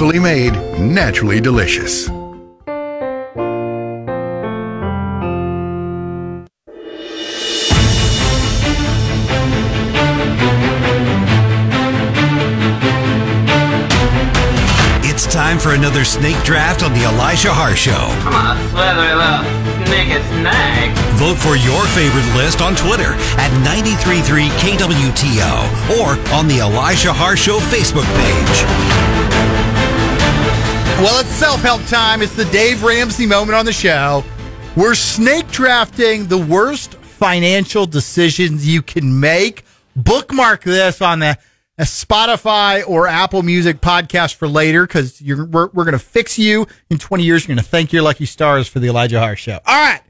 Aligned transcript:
Fully 0.00 0.18
made, 0.18 0.54
naturally 0.80 1.40
delicious. 1.42 2.08
It's 15.04 15.26
time 15.26 15.58
for 15.58 15.74
another 15.74 16.06
snake 16.06 16.42
draft 16.44 16.82
on 16.82 16.94
the 16.94 17.04
Elijah 17.04 17.50
Haahr 17.50 17.76
Show. 17.76 17.92
Come 18.22 18.32
on, 18.32 18.56
slithery 18.70 19.12
little 19.12 19.42
naked 19.92 20.24
snake. 20.40 20.96
Vote 21.20 21.36
for 21.36 21.56
your 21.56 21.84
favorite 21.92 22.24
list 22.34 22.62
on 22.62 22.74
Twitter 22.74 23.12
at 23.36 23.50
933KWTO 23.68 26.00
or 26.00 26.16
on 26.32 26.48
the 26.48 26.60
Elijah 26.60 27.12
Haahr 27.12 27.36
Show 27.36 27.58
Facebook 27.58 28.08
page. 28.16 29.19
Well, 31.00 31.18
it's 31.18 31.30
self 31.30 31.62
help 31.62 31.82
time. 31.86 32.20
It's 32.20 32.36
the 32.36 32.44
Dave 32.44 32.82
Ramsey 32.82 33.24
moment 33.24 33.56
on 33.56 33.64
the 33.64 33.72
show. 33.72 34.22
We're 34.76 34.94
snake 34.94 35.50
drafting 35.50 36.26
the 36.26 36.36
worst 36.36 36.96
financial 36.96 37.86
decisions 37.86 38.68
you 38.68 38.82
can 38.82 39.18
make. 39.18 39.64
Bookmark 39.96 40.62
this 40.62 41.00
on 41.00 41.20
the 41.20 41.38
a 41.78 41.84
Spotify 41.84 42.86
or 42.86 43.06
Apple 43.06 43.42
Music 43.42 43.80
podcast 43.80 44.34
for 44.34 44.46
later 44.46 44.86
because 44.86 45.22
we're, 45.22 45.46
we're 45.46 45.84
going 45.84 45.92
to 45.92 45.98
fix 45.98 46.38
you 46.38 46.66
in 46.90 46.98
20 46.98 47.24
years. 47.24 47.48
You're 47.48 47.56
going 47.56 47.64
to 47.64 47.70
thank 47.70 47.94
your 47.94 48.02
lucky 48.02 48.26
stars 48.26 48.68
for 48.68 48.78
the 48.78 48.88
Elijah 48.88 49.20
Haahr 49.20 49.36
show. 49.36 49.58
All 49.66 49.82
right. 49.82 50.02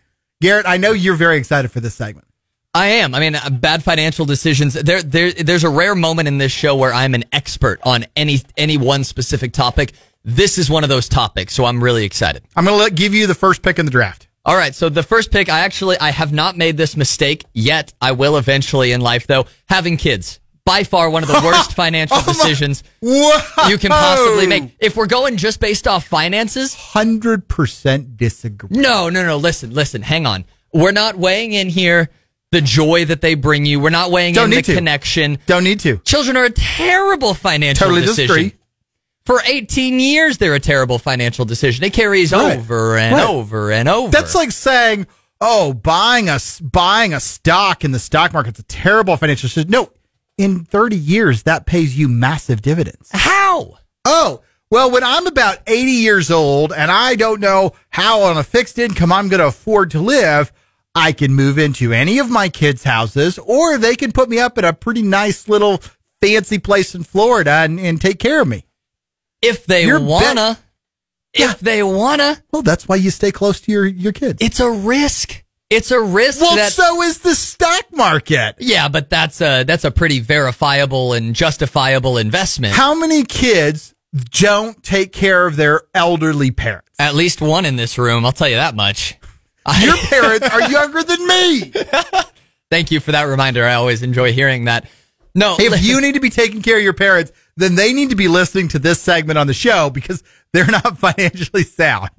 Garett, 0.43 0.67
I 0.67 0.77
know 0.77 0.91
you're 0.91 1.15
very 1.15 1.37
excited 1.37 1.71
for 1.71 1.79
this 1.79 1.95
segment. 1.95 2.27
I 2.75 2.87
am. 2.87 3.15
I 3.15 3.21
mean, 3.21 3.37
uh, 3.37 3.51
bad 3.51 3.85
financial 3.85 4.27
decisions. 4.27 4.75
There, 4.75 5.03
there, 5.03 5.31
there's 5.31 5.63
a 5.63 5.71
rare 5.71 5.95
moment 5.95 6.27
in 6.27 6.39
this 6.39 6.51
show 6.51 6.75
where 6.75 6.93
I'm 6.93 7.15
an 7.15 7.25
expert 7.33 7.79
on 7.85 8.07
any 8.17 8.41
any 8.57 8.77
one 8.77 9.05
specific 9.05 9.53
topic. 9.53 9.93
This 10.25 10.59
is 10.59 10.69
one 10.69 10.83
of 10.85 10.91
those 10.91 11.09
topics, 11.09 11.55
so 11.55 11.65
I'm 11.65 11.83
really 11.83 12.05
excited. 12.05 12.43
I'm 12.55 12.65
going 12.65 12.77
to 12.77 12.83
let 12.83 12.95
give 12.95 13.15
you 13.15 13.27
the 13.27 13.35
first 13.35 13.63
pick 13.63 13.79
in 13.79 13.87
the 13.87 13.91
draft. 13.91 14.29
All 14.45 14.57
right, 14.57 14.75
so 14.75 14.89
the 14.89 15.03
first 15.03 15.31
pick, 15.31 15.49
I 15.49 15.61
actually 15.61 15.99
I 15.99 16.11
have 16.11 16.33
not 16.33 16.57
made 16.57 16.77
this 16.77 16.97
mistake 16.97 17.45
yet. 17.55 17.93
I 18.01 18.13
will 18.13 18.37
eventually 18.37 18.93
in 18.93 19.01
life, 19.01 19.27
though. 19.27 19.47
Having 19.69 19.99
kids, 19.99 20.41
by 20.65 20.85
far 20.85 21.11
one 21.11 21.23
of 21.23 21.29
the 21.29 21.41
worst 21.45 21.75
financial 21.75 22.17
Oh 22.19 22.25
decisions 22.27 22.83
you 23.69 23.79
can 23.79 23.91
possibly 23.91 24.47
make. 24.47 24.75
If 24.79 24.97
we're 24.97 25.07
going 25.07 25.37
just 25.37 25.61
based 25.61 25.87
off 25.87 26.07
finances, 26.07 26.75
100% 26.75 28.17
disagree. 28.17 28.69
no, 28.71 29.09
no, 29.09 29.25
no. 29.25 29.37
Listen, 29.37 29.71
listen. 29.75 30.03
Hang 30.03 30.27
on. 30.27 30.45
We're 30.73 30.93
not 30.93 31.17
weighing 31.17 31.53
in 31.53 31.69
here 31.69 32.11
the 32.53 32.61
joy 32.61 33.05
that 33.07 33.21
they 33.21 33.35
bring 33.35 33.65
you. 33.67 33.81
We're 33.81 33.91
not 33.91 34.11
weighing 34.11 34.35
Don't 34.35 34.53
in 34.53 34.57
the 34.57 34.63
to. 34.63 34.75
connection. 34.75 35.39
Don't 35.47 35.65
need 35.65 35.81
to. 35.81 35.99
Children 35.99 36.37
are 36.37 36.45
a 36.45 36.51
terrible 36.51 37.35
financial 37.35 37.87
Totally 37.89 38.03
decision. 38.07 38.37
disagree. 38.37 38.60
For 39.27 39.41
18 39.45 40.01
years, 40.01 40.39
they're 40.39 40.55
a 40.55 40.61
terrible 40.61 40.99
financial 40.99 41.45
decision. 41.45 41.85
It 41.85 41.93
carries 41.93 42.33
Right. 42.33 42.59
over 42.59 42.97
and 42.97 43.15
Right. 43.17 43.29
over 43.29 43.71
and 43.71 43.89
over. 43.89 44.11
That's 44.11 44.35
like 44.35 44.51
saying, 44.51 45.07
"Oh, 45.41 45.73
buying 45.75 46.29
a 46.29 46.41
buying 46.63 47.13
a 47.15 47.21
stock 47.21 47.85
in 47.85 47.93
the 47.93 47.99
stock 47.99 48.33
market's 48.33 48.59
a 48.61 48.65
terrible 48.65 49.17
financial 49.17 49.49
decision." 49.49 49.71
No, 49.71 49.91
in 50.39 50.65
30 50.65 50.97
years 50.97 51.43
that 51.43 51.67
pays 51.67 51.97
you 51.99 52.09
massive 52.09 52.63
dividends. 52.63 53.09
how? 53.13 53.75
Oh, 54.07 54.41
well, 54.71 54.91
when 54.91 55.05
I'm 55.05 55.27
about 55.27 55.59
80 55.67 55.91
years 55.93 56.31
old 56.31 56.73
and 56.73 56.91
I 56.91 57.15
don't 57.17 57.41
know 57.41 57.73
how 57.91 58.23
on 58.23 58.39
a 58.39 58.43
fixed 58.45 58.79
income 58.79 59.13
I'm 59.13 59.29
going 59.29 59.41
to 59.41 59.47
afford 59.49 59.91
to 59.91 60.01
live, 60.01 60.51
I 60.95 61.13
can 61.13 61.35
move 61.35 61.59
into 61.59 61.93
any 61.93 62.19
of 62.19 62.31
my 62.31 62.49
kids' 62.49 62.85
houses 62.85 63.39
or 63.39 63.77
they 63.77 63.97
can 63.97 64.13
put 64.13 64.29
me 64.31 64.39
up 64.39 64.57
at 64.59 64.65
a 64.65 64.73
pretty 64.73 65.03
nice 65.03 65.47
little 65.49 65.83
fancy 66.23 66.59
place 66.59 66.95
in 66.95 67.03
Florida 67.05 67.51
and, 67.51 67.79
and 67.79 68.01
take 68.01 68.19
care 68.19 68.41
of 68.41 68.49
me. 68.49 68.65
If 69.43 69.67
they 69.67 69.87
You're 69.87 70.01
wanna, 70.01 70.59
Yeah. 71.37 71.51
if 71.53 71.61
they 71.61 71.83
wanna, 71.83 72.43
Well, 72.53 72.63
that's 72.63 72.87
why 72.89 72.97
you 72.97 73.11
stay 73.11 73.33
close 73.33 73.61
to 73.63 73.73
your, 73.73 73.87
your 73.87 74.13
kids. 74.13 74.39
it's 74.41 74.61
a 74.61 74.71
risk. 74.71 75.43
It's 75.71 75.93
a 75.93 76.01
risk 76.01 76.41
well, 76.41 76.57
that. 76.57 76.73
so 76.73 77.01
is 77.03 77.19
the 77.19 77.35
stock 77.35 77.85
market. 77.93 78.57
yeah, 78.59 78.89
but 78.89 79.09
that's 79.09 79.41
a 79.41 79.63
that's 79.63 79.85
a 79.85 79.91
pretty 79.93 80.19
verifiable 80.19 81.13
and 81.13 81.33
justifiable 81.35 82.19
investment. 82.19 82.75
How 82.75 82.95
many 82.95 83.23
kids 83.23 83.95
don't 84.13 84.83
take 84.83 85.13
care 85.13 85.47
of 85.47 85.55
their 85.55 85.83
elderly 85.95 86.51
parents? 86.51 86.89
At 86.99 87.15
least 87.15 87.41
one 87.41 87.65
in 87.65 87.77
this 87.77 87.99
room, 87.99 88.27
I'll 88.27 88.33
tell 88.33 88.49
you 88.49 88.57
that 88.57 88.75
much. 88.75 89.17
Your 89.81 89.97
parents 90.09 90.49
are 90.49 90.69
younger 90.69 91.05
than 91.05 91.27
me. 91.29 91.73
Thank 92.71 92.91
you 92.91 92.99
for 92.99 93.13
that 93.13 93.23
reminder. 93.25 93.65
I 93.65 93.75
always 93.75 94.03
enjoy 94.03 94.33
hearing 94.33 94.65
that. 94.65 94.89
No, 95.37 95.55
If 95.61 95.85
you 95.85 96.01
need 96.01 96.15
to 96.15 96.21
be 96.21 96.31
taking 96.31 96.63
care 96.63 96.79
of 96.79 96.83
your 96.83 96.93
parents, 96.95 97.31
then 97.61 97.75
they 97.75 97.93
need 97.93 98.11
to 98.11 98.17
be 98.17 98.29
listening 98.29 98.69
to 98.69 98.79
this 98.79 99.01
segment 99.01 99.39
on 99.39 99.47
the 99.47 99.55
show 99.55 99.91
because 99.91 100.23
they're 100.53 100.67
not 100.67 100.99
financially 100.99 101.65
sound. 101.65 102.11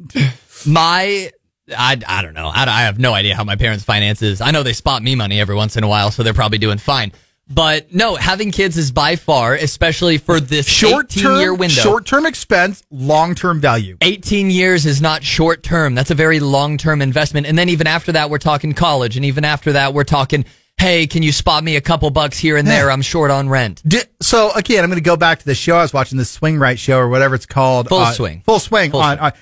my 0.66 1.31
I, 1.78 2.02
I 2.07 2.22
don't 2.22 2.34
know. 2.34 2.47
I, 2.47 2.63
I 2.63 2.81
have 2.81 3.00
no 3.00 3.13
idea 3.13 3.35
how 3.35 3.44
my 3.44 3.56
parents' 3.56 3.84
finances. 3.84 4.41
I 4.41 4.52
know 4.52 4.63
they 4.63 4.74
spot 4.74 5.03
me 5.03 5.16
money 5.16 5.40
every 5.40 5.56
once 5.56 5.78
in 5.78 5.84
a 5.84 5.88
while, 5.88 6.12
so 6.12 6.24
they're 6.24 6.34
probably 6.34 6.57
doing 6.57 6.78
fine. 6.78 7.12
But 7.53 7.94
no, 7.94 8.16
having 8.16 8.52
kids 8.52 8.78
is 8.78 8.91
by 8.91 9.18
far, 9.18 9.56
especially 9.56 10.18
for 10.18 10.40
this 10.40 10.68
Short 10.68 11.06
18 11.18 11.24
year 11.38 11.50
term, 11.50 11.58
window. 11.58 11.81
short 11.81 12.06
term 12.06 12.25
expense, 12.25 12.84
long 12.90 13.35
term 13.35 13.59
value. 13.59 13.97
18 14.02 14.50
years 14.50 14.85
is 14.85 15.02
not 15.02 15.23
short 15.23 15.62
term. 15.62 15.94
That's 15.94 16.12
a 16.12 16.16
very 16.16 16.40
long 16.40 16.78
term 16.78 17.02
investment. 17.02 17.47
And 17.47 17.58
then 17.58 17.68
even 17.69 17.88
after 17.88 18.13
that, 18.13 18.29
we're 18.29 18.38
talking 18.38 18.73
college. 18.73 19.18
And 19.18 19.25
even 19.25 19.44
after 19.44 19.73
that, 19.73 19.94
we're 19.94 20.06
talking, 20.06 20.46
hey, 20.81 21.06
can 21.06 21.22
you 21.22 21.31
spot 21.31 21.64
me 21.64 21.75
a 21.75 21.81
couple 21.81 22.09
bucks 22.09 22.40
here 22.40 22.58
and 22.58 22.68
there? 22.68 22.90
I'm 22.90 23.03
short 23.03 23.30
on 23.30 23.47
rent. 23.50 23.84
Di- 23.88 24.02
so 24.19 24.52
again, 24.53 24.84
I'm 24.84 24.90
going 24.90 25.02
to 25.02 25.06
go 25.08 25.16
back 25.16 25.38
to 25.38 25.46
the 25.46 25.53
show 25.53 25.75
I 25.78 25.84
was 25.84 25.94
watching, 25.94 26.18
the 26.18 26.25
Swing 26.25 26.58
Right 26.58 26.80
show 26.80 26.97
or 26.97 27.08
whatever 27.08 27.36
it's 27.36 27.46
called. 27.46 27.88
Full 27.88 28.00
uh, 28.00 28.12
Swing. 28.12 28.42
Full 28.42 28.58
swing 28.59 28.90
Full 28.90 29.00
on, 29.00 29.18
Swing. 29.18 29.25
on 29.25 29.34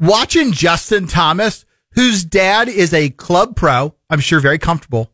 watching 0.00 0.50
Justin 0.50 1.06
Thomas, 1.06 1.64
whose 1.92 2.24
dad 2.24 2.68
is 2.68 2.92
a 2.92 3.10
club 3.10 3.54
pro. 3.54 3.94
I'm 4.10 4.18
sure 4.18 4.40
very 4.40 4.58
comfortable. 4.58 5.12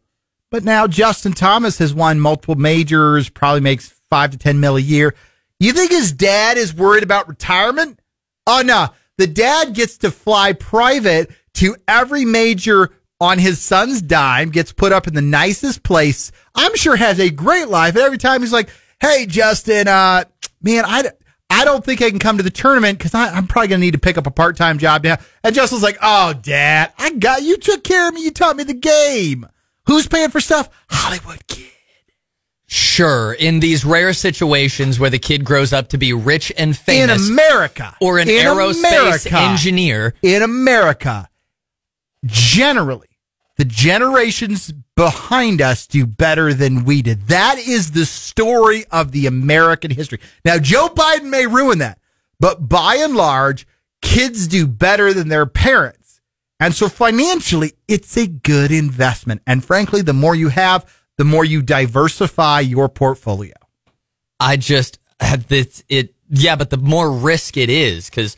But 0.51 0.65
now 0.65 0.87
Justin 0.87 1.33
Thomas 1.33 1.79
has 1.79 1.93
won 1.93 2.21
multiple 2.21 2.55
majors, 2.55 3.29
probably 3.29 3.61
makes 3.61 4.01
five 4.09 4.31
to 4.31 4.39
ten 4.39 4.61
mil 4.61 4.77
a 4.77 4.81
year. 4.81 5.15
You 5.61 5.73
think 5.73 5.91
his 5.91 6.11
dad 6.11 6.57
is 6.57 6.75
worried 6.75 7.03
about 7.03 7.29
retirement? 7.29 8.01
Oh 8.47 8.63
no, 8.65 8.89
the 9.19 9.27
dad 9.27 9.75
gets 9.75 9.99
to 9.99 10.11
fly 10.11 10.55
private 10.55 11.31
to 11.55 11.77
every 11.87 12.25
major 12.25 12.91
on 13.21 13.39
his 13.39 13.61
son's 13.61 14.03
dime, 14.03 14.51
gets 14.51 14.73
put 14.73 14.93
up 14.93 15.07
in 15.07 15.15
the 15.15 15.23
nicest 15.23 15.83
place. 15.83 16.33
I'm 16.55 16.75
sure 16.77 16.97
has 16.97 17.19
a 17.21 17.31
great 17.31 17.69
life. 17.69 17.95
And 17.95 18.05
every 18.05 18.19
time 18.19 18.41
he's 18.43 18.53
like, 18.53 18.69
"Hey, 19.01 19.27
Justin, 19.27 19.89
uh, 19.89 20.25
man, 20.63 20.85
I." 20.87 21.11
I 21.51 21.67
don't 21.67 21.85
think 21.85 22.01
I 22.03 22.09
can 22.11 22.19
come 22.19 22.39
to 22.39 22.43
the 22.43 22.51
tournament 22.51 22.99
because 22.99 23.15
I'm 23.15 23.47
probably 23.47 23.69
going 23.69 23.79
to 23.81 23.85
need 23.87 23.93
to 23.93 23.99
pick 23.99 24.17
up 24.17 24.27
a 24.27 24.31
part 24.31 24.57
time 24.57 24.79
job 24.79 25.05
now. 25.05 25.19
And 25.45 25.55
Justin's 25.55 25.83
like, 25.83 25.99
Oh, 26.03 26.33
dad, 26.33 26.91
I 26.99 27.11
got 27.11 27.43
you. 27.43 27.59
Took 27.59 27.85
care 27.85 28.09
of 28.09 28.15
me. 28.15 28.25
You 28.25 28.31
taught 28.31 28.57
me 28.57 28.65
the 28.65 28.73
game. 28.75 29.47
Who's 29.87 30.09
paying 30.09 30.31
for 30.31 30.41
stuff? 30.41 30.69
Hollywood 30.91 31.47
kid. 31.47 31.67
Sure. 32.67 33.35
In 33.35 33.61
these 33.61 33.85
rare 33.85 34.15
situations 34.15 34.99
where 34.99 35.11
the 35.11 35.19
kid 35.19 35.45
grows 35.45 35.73
up 35.73 35.89
to 35.89 35.99
be 35.99 36.13
rich 36.13 36.51
and 36.57 36.77
famous 36.77 37.27
In 37.29 37.33
America. 37.35 37.95
or 38.01 38.19
an 38.19 38.29
In 38.29 38.37
aerospace 38.47 38.79
America. 38.79 39.37
engineer, 39.37 40.15
in 40.23 40.43
America, 40.43 41.29
generally, 42.25 43.09
the 43.57 43.65
generations 43.65 44.73
behind 44.97 45.61
us 45.61 45.87
do 45.87 46.07
better 46.07 46.53
than 46.53 46.85
we 46.85 47.03
did. 47.03 47.29
That 47.29 47.59
is 47.59 47.93
the 47.93 48.07
story 48.07 48.85
of 48.91 49.13
the 49.13 49.27
American 49.27 49.91
history. 49.91 50.21
Now, 50.45 50.59
Joe 50.59 50.89
Biden 50.89 51.31
may 51.31 51.47
ruin 51.47 51.79
that, 51.79 51.99
but 52.41 52.69
by 52.69 52.97
and 52.97 53.15
large, 53.15 53.67
kids 54.03 54.49
do 54.49 54.67
better 54.67 55.13
than 55.13 55.29
their 55.29 55.47
parents. 55.47 56.21
And 56.61 56.75
so 56.75 56.89
financially, 56.89 57.73
it's 57.89 58.17
a 58.17 58.27
good 58.27 58.71
investment. 58.71 59.43
And 59.47 59.65
frankly, 59.65 60.03
the 60.03 60.13
more 60.13 60.35
you 60.35 60.49
have, 60.49 60.91
the 61.17 61.25
more 61.25 61.45
you 61.45 61.63
diversify 61.63 62.61
your 62.61 62.89
portfolio. 62.89 63.55
I 64.41 64.57
just 64.57 64.99
it's 65.21 65.85
it 65.89 66.15
yeah, 66.31 66.57
but 66.57 66.71
the 66.71 66.77
more 66.77 67.13
risk 67.13 67.57
it 67.57 67.71
is 67.71 68.09
because 68.09 68.37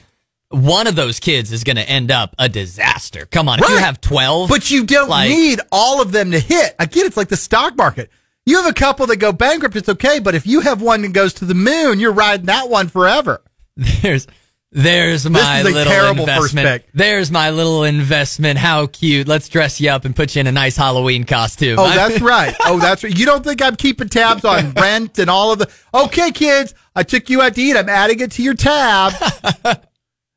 one 0.50 0.86
of 0.86 0.94
those 0.94 1.18
kids 1.20 1.52
is 1.52 1.64
going 1.64 1.76
to 1.76 1.88
end 1.88 2.10
up 2.10 2.34
a 2.38 2.48
disaster. 2.48 3.26
Come 3.26 3.48
on, 3.48 3.58
if 3.60 3.68
you 3.68 3.78
have 3.78 4.00
twelve, 4.00 4.48
But 4.48 4.70
you 4.70 4.84
don't 4.84 5.08
like- 5.08 5.28
need 5.30 5.60
all 5.72 6.00
of 6.00 6.12
them 6.12 6.30
to 6.30 6.38
hit. 6.40 6.74
Again, 6.78 7.06
it's 7.06 7.16
like 7.16 7.28
the 7.28 7.36
stock 7.36 7.76
market. 7.76 8.10
You 8.44 8.56
have 8.62 8.66
a 8.70 8.74
couple 8.74 9.06
that 9.08 9.16
go 9.16 9.32
bankrupt, 9.32 9.74
it's 9.74 9.88
okay. 9.88 10.20
But 10.20 10.36
if 10.36 10.46
you 10.46 10.60
have 10.60 10.80
one 10.80 11.02
that 11.02 11.12
goes 11.12 11.34
to 11.34 11.44
the 11.44 11.54
moon, 11.54 11.98
you're 11.98 12.12
riding 12.12 12.46
that 12.46 12.68
one 12.70 12.88
forever. 12.88 13.42
there's 13.76 14.28
there's 14.72 15.28
my 15.28 15.60
is 15.60 15.66
a 15.66 15.70
little 15.70 15.92
terrible 15.92 16.26
first 16.26 16.52
investment. 16.52 16.84
There's 16.94 17.30
my 17.30 17.50
little 17.50 17.82
investment. 17.84 18.58
How 18.58 18.86
cute! 18.86 19.26
Let's 19.26 19.48
dress 19.48 19.80
you 19.80 19.90
up 19.90 20.04
and 20.04 20.14
put 20.14 20.36
you 20.36 20.40
in 20.40 20.46
a 20.46 20.52
nice 20.52 20.76
Halloween 20.76 21.24
costume. 21.24 21.78
Oh, 21.78 21.88
that's 21.94 22.20
right. 22.20 22.54
Oh, 22.64 22.78
that's 22.78 23.02
right. 23.02 23.16
You 23.16 23.26
don't 23.26 23.42
think 23.42 23.62
I'm 23.62 23.74
keeping 23.74 24.08
tabs 24.08 24.44
on 24.44 24.72
rent 24.76 25.18
and 25.18 25.28
all 25.30 25.52
of 25.52 25.58
the. 25.58 25.70
Okay, 25.94 26.30
kids, 26.30 26.74
I 26.94 27.02
took 27.04 27.28
you 27.30 27.42
out 27.42 27.54
to 27.54 27.60
eat. 27.62 27.76
I'm 27.76 27.88
adding 27.88 28.20
it 28.20 28.32
to 28.32 28.42
your 28.42 28.54
tab. 28.54 29.12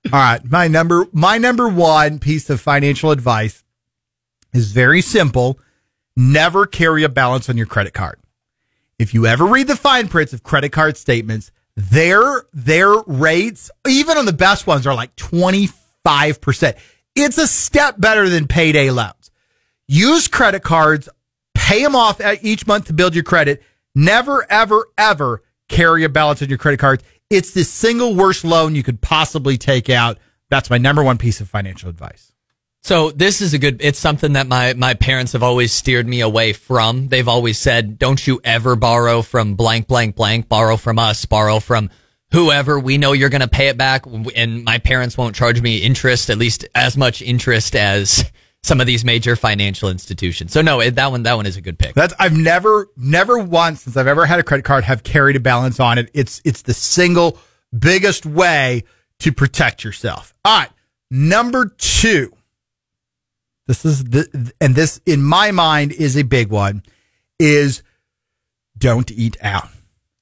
All 0.05 0.19
right, 0.19 0.43
my 0.45 0.67
number, 0.67 1.05
my 1.11 1.37
number 1.37 1.67
one 1.67 2.19
piece 2.19 2.49
of 2.49 2.61
financial 2.61 3.11
advice 3.11 3.63
is 4.53 4.71
very 4.71 5.01
simple. 5.01 5.59
Never 6.15 6.65
carry 6.65 7.03
a 7.03 7.09
balance 7.09 7.49
on 7.49 7.57
your 7.57 7.65
credit 7.65 7.93
card. 7.93 8.19
If 8.97 9.13
you 9.13 9.25
ever 9.25 9.45
read 9.45 9.67
the 9.67 9.75
fine 9.75 10.07
prints 10.07 10.33
of 10.33 10.43
credit 10.43 10.71
card 10.71 10.97
statements, 10.97 11.51
their 11.75 12.43
their 12.53 12.93
rates, 13.07 13.71
even 13.87 14.17
on 14.17 14.25
the 14.25 14.33
best 14.33 14.67
ones, 14.67 14.85
are 14.85 14.95
like 14.95 15.15
25%. 15.15 16.77
It's 17.15 17.37
a 17.37 17.47
step 17.47 17.95
better 17.99 18.27
than 18.29 18.47
payday 18.47 18.91
loans. 18.91 19.31
Use 19.87 20.27
credit 20.27 20.61
cards, 20.61 21.07
pay 21.55 21.83
them 21.83 21.95
off 21.95 22.21
each 22.41 22.67
month 22.67 22.87
to 22.87 22.93
build 22.93 23.15
your 23.15 23.23
credit. 23.23 23.63
Never, 23.95 24.45
ever, 24.49 24.87
ever 24.97 25.41
carry 25.67 26.03
a 26.03 26.09
balance 26.09 26.41
on 26.41 26.49
your 26.49 26.57
credit 26.57 26.79
cards. 26.79 27.03
It's 27.29 27.51
the 27.51 27.63
single 27.63 28.15
worst 28.15 28.43
loan 28.43 28.75
you 28.75 28.83
could 28.83 29.01
possibly 29.01 29.57
take 29.57 29.89
out. 29.89 30.17
That's 30.49 30.69
my 30.69 30.77
number 30.77 31.03
one 31.03 31.17
piece 31.17 31.41
of 31.41 31.49
financial 31.49 31.89
advice. 31.89 32.33
So 32.81 33.11
this 33.11 33.41
is 33.41 33.53
a 33.53 33.59
good. 33.59 33.81
It's 33.81 33.99
something 33.99 34.33
that 34.33 34.47
my 34.47 34.73
my 34.73 34.93
parents 34.93 35.33
have 35.33 35.43
always 35.43 35.71
steered 35.71 36.07
me 36.07 36.21
away 36.21 36.53
from. 36.53 37.09
They've 37.09 37.27
always 37.27 37.59
said, 37.59 37.99
"Don't 37.99 38.25
you 38.25 38.39
ever 38.43 38.75
borrow 38.75 39.21
from 39.21 39.55
blank 39.55 39.87
blank 39.87 40.15
blank. 40.15 40.47
Borrow 40.47 40.77
from 40.77 40.97
us. 40.97 41.25
Borrow 41.25 41.59
from 41.59 41.89
whoever. 42.31 42.79
We 42.79 42.97
know 42.97 43.11
you're 43.11 43.29
going 43.29 43.41
to 43.41 43.47
pay 43.47 43.67
it 43.67 43.77
back, 43.77 44.05
and 44.35 44.63
my 44.63 44.77
parents 44.77 45.17
won't 45.17 45.35
charge 45.35 45.61
me 45.61 45.77
interest, 45.77 46.29
at 46.29 46.37
least 46.37 46.65
as 46.73 46.95
much 46.95 47.21
interest 47.21 47.75
as 47.75 48.23
some 48.63 48.81
of 48.81 48.87
these 48.87 49.05
major 49.05 49.35
financial 49.35 49.89
institutions. 49.89 50.51
So 50.51 50.61
no, 50.61 50.87
that 50.89 51.11
one 51.11 51.23
that 51.23 51.35
one 51.35 51.45
is 51.45 51.57
a 51.57 51.61
good 51.61 51.79
pick. 51.79 51.93
That's 51.95 52.13
I've 52.19 52.37
never 52.37 52.89
never 52.97 53.37
once 53.39 53.83
since 53.83 53.95
I've 53.97 54.07
ever 54.07 54.25
had 54.25 54.39
a 54.39 54.43
credit 54.43 54.63
card 54.63 54.83
have 54.83 55.03
carried 55.03 55.35
a 55.35 55.39
balance 55.39 55.79
on 55.79 55.97
it. 55.97 56.09
It's 56.13 56.41
it's 56.43 56.63
the 56.63 56.73
single 56.73 57.37
biggest 57.77 58.25
way 58.25 58.83
to 59.19 59.31
protect 59.31 59.83
yourself. 59.83 60.33
All 60.43 60.59
right, 60.59 60.69
number 61.09 61.73
two. 61.77 62.33
This 63.67 63.85
is 63.85 64.03
the 64.03 64.51
and 64.59 64.75
this 64.75 64.99
in 65.05 65.21
my 65.21 65.51
mind 65.51 65.91
is 65.91 66.17
a 66.17 66.23
big 66.23 66.49
one. 66.49 66.83
Is 67.37 67.83
don't 68.77 69.09
eat 69.11 69.37
out. 69.41 69.69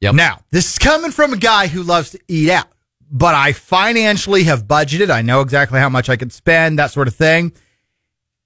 Yep. 0.01 0.13
Now, 0.13 0.41
this 0.51 0.73
is 0.73 0.77
coming 0.77 1.11
from 1.11 1.33
a 1.33 1.37
guy 1.37 1.67
who 1.67 1.81
loves 1.81 2.11
to 2.11 2.19
eat 2.27 2.51
out, 2.51 2.67
but 3.09 3.33
I 3.33 3.53
financially 3.53 4.43
have 4.43 4.65
budgeted. 4.65 5.09
I 5.09 5.23
know 5.23 5.41
exactly 5.41 5.79
how 5.79 5.89
much 5.89 6.07
I 6.09 6.17
can 6.17 6.29
spend, 6.29 6.77
that 6.77 6.91
sort 6.91 7.07
of 7.07 7.15
thing. 7.15 7.51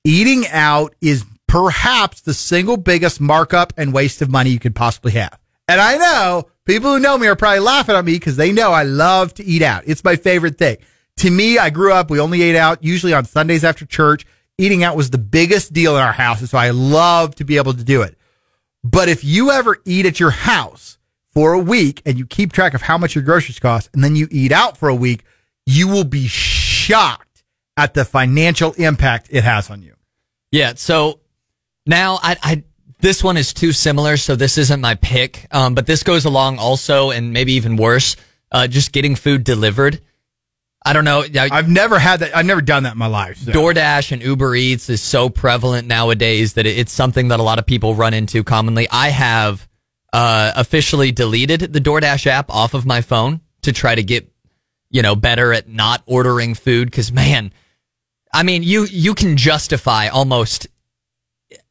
Eating 0.04 0.48
out 0.48 0.96
is 1.00 1.26
perhaps 1.48 2.22
the 2.22 2.34
single 2.34 2.78
biggest 2.78 3.22
markup 3.22 3.74
and 3.78 3.94
waste 3.94 4.22
of 4.22 4.32
money 4.32 4.50
you 4.50 4.60
could 4.60 4.76
possibly 4.76 5.12
have. 5.12 5.38
And 5.68 5.80
I 5.80 5.98
know 5.98 6.50
people 6.66 6.94
who 6.94 7.00
know 7.00 7.18
me 7.18 7.28
are 7.28 7.36
probably 7.36 7.60
laughing 7.60 7.96
at 7.96 8.06
me 8.06 8.14
because 8.14 8.36
they 8.36 8.52
know 8.52 8.72
I 8.72 8.84
love 8.84 9.34
to 9.36 9.44
eat 9.44 9.62
out. 9.62 9.84
It's 9.86 10.04
my 10.04 10.16
favorite 10.16 10.58
thing. 10.58 10.78
To 11.18 11.30
me, 11.30 11.60
I 11.60 11.70
grew 11.70 11.94
up, 11.94 12.10
we 12.10 12.20
only 12.20 12.42
ate 12.42 12.56
out 12.56 12.84
usually 12.84 13.14
on 13.14 13.26
Sundays 13.26 13.64
after 13.64 13.86
church. 13.86 14.26
Eating 14.58 14.84
out 14.84 14.96
was 14.96 15.12
the 15.12 15.18
biggest 15.18 15.72
deal 15.72 15.96
in 15.96 16.02
our 16.02 16.14
house. 16.14 16.40
And 16.40 16.50
so 16.50 16.58
I 16.58 16.72
love 16.72 17.36
to 17.36 17.44
be 17.44 17.58
able 17.58 17.74
to 17.74 17.84
do 17.84 18.02
it. 18.02 18.18
But 18.84 19.08
if 19.08 19.24
you 19.24 19.52
ever 19.52 19.78
eat 19.86 20.06
at 20.06 20.20
your 20.20 20.32
house 20.32 20.98
for 21.32 21.54
a 21.54 21.60
week 21.60 22.02
and 22.06 22.18
you 22.18 22.26
keep 22.26 22.54
track 22.54 22.74
of 22.74 22.82
how 22.82 22.98
much 22.98 23.14
your 23.14 23.24
groceries 23.24 23.60
cost 23.60 23.90
and 23.94 24.04
then 24.04 24.16
you 24.16 24.28
eat 24.32 24.52
out 24.52 24.78
for 24.78 24.90
a 24.90 24.96
week, 24.96 25.24
you 25.66 25.88
will 25.88 26.04
be 26.04 26.28
shocked 26.28 27.31
at 27.78 27.94
the 27.94 28.06
financial 28.06 28.74
impact 28.74 29.28
it 29.32 29.44
has 29.44 29.70
on 29.70 29.82
you. 29.82 29.96
Yeah. 30.52 30.74
So 30.76 31.20
now 31.86 32.20
I, 32.22 32.38
I 32.42 32.64
this 33.00 33.24
one 33.24 33.38
is 33.38 33.54
too 33.54 33.72
similar, 33.72 34.18
so 34.18 34.36
this 34.36 34.58
isn't 34.58 34.80
my 34.82 34.96
pick. 34.96 35.48
Um, 35.52 35.74
but 35.74 35.88
this 35.88 36.04
goes 36.04 36.26
along 36.26 36.60
also, 36.60 37.10
and 37.12 37.34
maybe 37.34 37.54
even 37.54 37.76
worse, 37.76 38.16
uh, 38.52 38.68
just 38.68 38.92
getting 38.92 39.16
food 39.16 39.44
delivered. 39.44 40.02
I 40.86 40.94
don't 40.94 41.06
know. 41.06 41.22
I- 41.24 41.50
I've 41.52 41.70
never 41.70 41.98
had 42.00 42.20
that. 42.22 42.36
I've 42.36 42.46
never 42.46 42.62
done 42.62 42.84
that 42.84 42.94
in 42.94 42.98
my 43.00 43.08
life. 43.08 43.38
so. 43.38 43.52
DoorDash 43.52 44.12
and 44.12 44.22
Uber 44.22 44.56
Eats 44.56 44.90
is 44.90 45.02
so 45.02 45.30
prevalent 45.30 45.88
nowadays 45.88 46.54
that 46.54 46.66
it- 46.66 46.78
it's 46.78 46.92
something 46.92 47.28
that 47.30 47.40
a 47.40 47.44
lot 47.44 47.60
of 47.60 47.66
people 47.66 47.94
run 47.96 48.14
into 48.14 48.44
commonly. 48.44 48.88
I 48.92 49.10
have 49.10 49.68
uh, 50.14 50.52
officially 50.56 51.12
deleted 51.12 51.72
the 51.74 51.80
DoorDash 51.80 52.28
app 52.28 52.50
off 52.50 52.74
of 52.74 52.86
my 52.86 53.02
phone 53.02 53.42
to 53.62 53.72
try 53.72 53.96
to 53.96 54.04
get, 54.04 54.31
you 54.92 55.02
know, 55.02 55.16
better 55.16 55.52
at 55.54 55.68
not 55.68 56.04
ordering 56.06 56.54
food. 56.54 56.92
Because 56.92 57.12
man, 57.12 57.52
I 58.34 58.44
mean, 58.44 58.62
you 58.64 58.84
you 58.86 59.16
can 59.16 59.38
justify 59.38 60.08
almost 60.10 60.68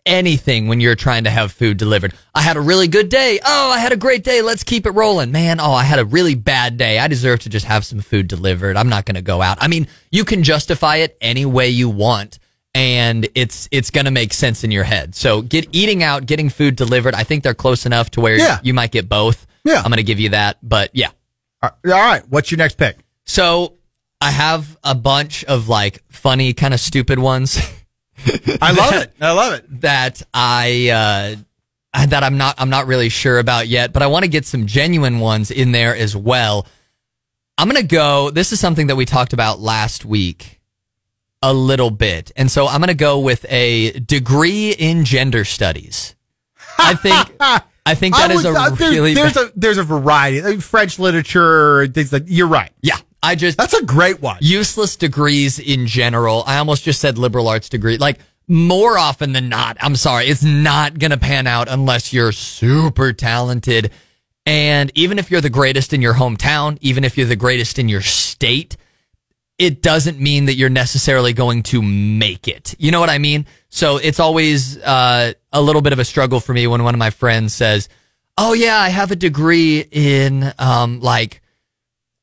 anything 0.06 0.66
when 0.66 0.80
you're 0.80 0.94
trying 0.96 1.24
to 1.24 1.30
have 1.30 1.52
food 1.52 1.76
delivered. 1.76 2.14
I 2.34 2.40
had 2.42 2.56
a 2.56 2.60
really 2.60 2.88
good 2.88 3.08
day. 3.10 3.38
Oh, 3.44 3.70
I 3.70 3.78
had 3.78 3.92
a 3.92 3.96
great 3.96 4.24
day. 4.24 4.42
Let's 4.42 4.64
keep 4.64 4.86
it 4.86 4.90
rolling, 4.92 5.30
man. 5.30 5.60
Oh, 5.60 5.72
I 5.72 5.84
had 5.84 5.98
a 5.98 6.04
really 6.04 6.34
bad 6.34 6.76
day. 6.78 6.98
I 6.98 7.06
deserve 7.06 7.40
to 7.40 7.48
just 7.50 7.66
have 7.66 7.84
some 7.84 8.00
food 8.00 8.26
delivered. 8.26 8.76
I'm 8.76 8.88
not 8.88 9.04
going 9.04 9.16
to 9.16 9.22
go 9.22 9.42
out. 9.42 9.58
I 9.60 9.68
mean, 9.68 9.86
you 10.10 10.24
can 10.24 10.42
justify 10.42 10.96
it 10.96 11.16
any 11.20 11.44
way 11.44 11.68
you 11.68 11.88
want 11.90 12.38
and 12.74 13.28
it's 13.34 13.68
it's 13.72 13.90
going 13.90 14.04
to 14.04 14.10
make 14.12 14.32
sense 14.32 14.62
in 14.64 14.70
your 14.70 14.84
head. 14.84 15.14
So, 15.14 15.42
get 15.42 15.68
eating 15.72 16.02
out, 16.04 16.24
getting 16.26 16.48
food 16.48 16.76
delivered, 16.76 17.14
I 17.14 17.24
think 17.24 17.42
they're 17.42 17.52
close 17.54 17.84
enough 17.84 18.10
to 18.12 18.20
where 18.20 18.36
Yeah. 18.38 18.60
you 18.62 18.72
might 18.72 18.92
get 18.92 19.08
both. 19.08 19.46
Yeah. 19.64 19.78
I'm 19.78 19.90
going 19.90 19.96
to 19.96 20.02
give 20.04 20.20
you 20.20 20.30
that, 20.30 20.58
but 20.62 20.90
yeah. 20.94 21.10
All 21.62 21.70
right. 21.84 22.22
What's 22.28 22.50
your 22.50 22.58
next 22.58 22.78
pick? 22.78 22.96
So, 23.30 23.74
I 24.20 24.32
have 24.32 24.76
a 24.82 24.96
bunch 24.96 25.44
of 25.44 25.68
like 25.68 26.02
funny 26.08 26.52
kind 26.52 26.74
of 26.74 26.80
stupid 26.80 27.20
ones. 27.20 27.58
I 28.60 28.72
love 28.72 28.94
it. 28.94 29.12
I 29.20 29.30
love 29.30 29.52
it. 29.54 29.80
that 29.82 30.20
I 30.34 31.36
uh, 31.94 32.06
that 32.06 32.24
I'm 32.24 32.36
not 32.36 32.56
I'm 32.58 32.70
not 32.70 32.88
really 32.88 33.08
sure 33.08 33.38
about 33.38 33.68
yet, 33.68 33.92
but 33.92 34.02
I 34.02 34.08
want 34.08 34.24
to 34.24 34.28
get 34.28 34.46
some 34.46 34.66
genuine 34.66 35.20
ones 35.20 35.52
in 35.52 35.70
there 35.70 35.94
as 35.94 36.16
well. 36.16 36.66
I'm 37.56 37.68
gonna 37.68 37.84
go. 37.84 38.30
This 38.30 38.50
is 38.52 38.58
something 38.58 38.88
that 38.88 38.96
we 38.96 39.04
talked 39.04 39.32
about 39.32 39.60
last 39.60 40.04
week 40.04 40.60
a 41.40 41.54
little 41.54 41.90
bit, 41.90 42.32
and 42.34 42.50
so 42.50 42.66
I'm 42.66 42.80
gonna 42.80 42.94
go 42.94 43.20
with 43.20 43.46
a 43.48 43.92
degree 44.00 44.72
in 44.72 45.04
gender 45.04 45.44
studies. 45.44 46.16
I 46.78 46.94
think 46.94 47.14
I 47.86 47.94
think 47.94 48.16
that 48.16 48.32
I 48.32 48.34
is 48.34 48.44
a 48.44 48.50
uh, 48.50 48.70
there- 48.70 48.90
really 48.90 49.14
there's 49.14 49.36
a 49.36 49.52
there's 49.54 49.78
a 49.78 49.84
variety. 49.84 50.56
French 50.58 50.98
literature, 50.98 51.86
things 51.86 52.12
like 52.12 52.24
you're 52.26 52.48
right. 52.48 52.72
yeah. 52.82 52.98
I 53.22 53.34
just 53.34 53.58
That's 53.58 53.74
a 53.74 53.84
great 53.84 54.20
one. 54.22 54.38
useless 54.40 54.96
degrees 54.96 55.58
in 55.58 55.86
general. 55.86 56.42
I 56.46 56.58
almost 56.58 56.84
just 56.84 57.00
said 57.00 57.18
liberal 57.18 57.48
arts 57.48 57.68
degree. 57.68 57.98
Like 57.98 58.18
more 58.48 58.98
often 58.98 59.32
than 59.32 59.48
not, 59.48 59.76
I'm 59.80 59.96
sorry, 59.96 60.26
it's 60.26 60.42
not 60.42 60.98
going 60.98 61.10
to 61.10 61.18
pan 61.18 61.46
out 61.46 61.68
unless 61.68 62.12
you're 62.12 62.32
super 62.32 63.12
talented. 63.12 63.90
And 64.46 64.90
even 64.94 65.18
if 65.18 65.30
you're 65.30 65.42
the 65.42 65.50
greatest 65.50 65.92
in 65.92 66.02
your 66.02 66.14
hometown, 66.14 66.78
even 66.80 67.04
if 67.04 67.16
you're 67.18 67.26
the 67.26 67.36
greatest 67.36 67.78
in 67.78 67.88
your 67.88 68.00
state, 68.00 68.76
it 69.58 69.82
doesn't 69.82 70.18
mean 70.18 70.46
that 70.46 70.54
you're 70.54 70.70
necessarily 70.70 71.34
going 71.34 71.62
to 71.64 71.82
make 71.82 72.48
it. 72.48 72.74
You 72.78 72.90
know 72.90 73.00
what 73.00 73.10
I 73.10 73.18
mean? 73.18 73.44
So 73.68 73.98
it's 73.98 74.18
always 74.18 74.78
uh, 74.78 75.34
a 75.52 75.60
little 75.60 75.82
bit 75.82 75.92
of 75.92 75.98
a 75.98 76.04
struggle 76.04 76.40
for 76.40 76.54
me 76.54 76.66
when 76.66 76.82
one 76.82 76.94
of 76.94 76.98
my 76.98 77.10
friends 77.10 77.52
says, 77.52 77.90
"Oh 78.38 78.54
yeah, 78.54 78.78
I 78.78 78.88
have 78.88 79.10
a 79.10 79.16
degree 79.16 79.84
in 79.90 80.52
um, 80.58 81.00
like." 81.00 81.42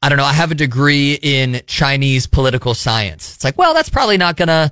I 0.02 0.10
don't 0.10 0.18
know, 0.18 0.24
I 0.26 0.34
have 0.34 0.52
a 0.52 0.56
degree 0.56 1.18
in 1.22 1.62
Chinese 1.68 2.28
political 2.28 2.74
science. 2.74 3.36
It's 3.36 3.44
like, 3.44 3.58
well, 3.58 3.74
that's 3.74 3.90
probably 3.90 4.18
not 4.18 4.38
gonna, 4.38 4.72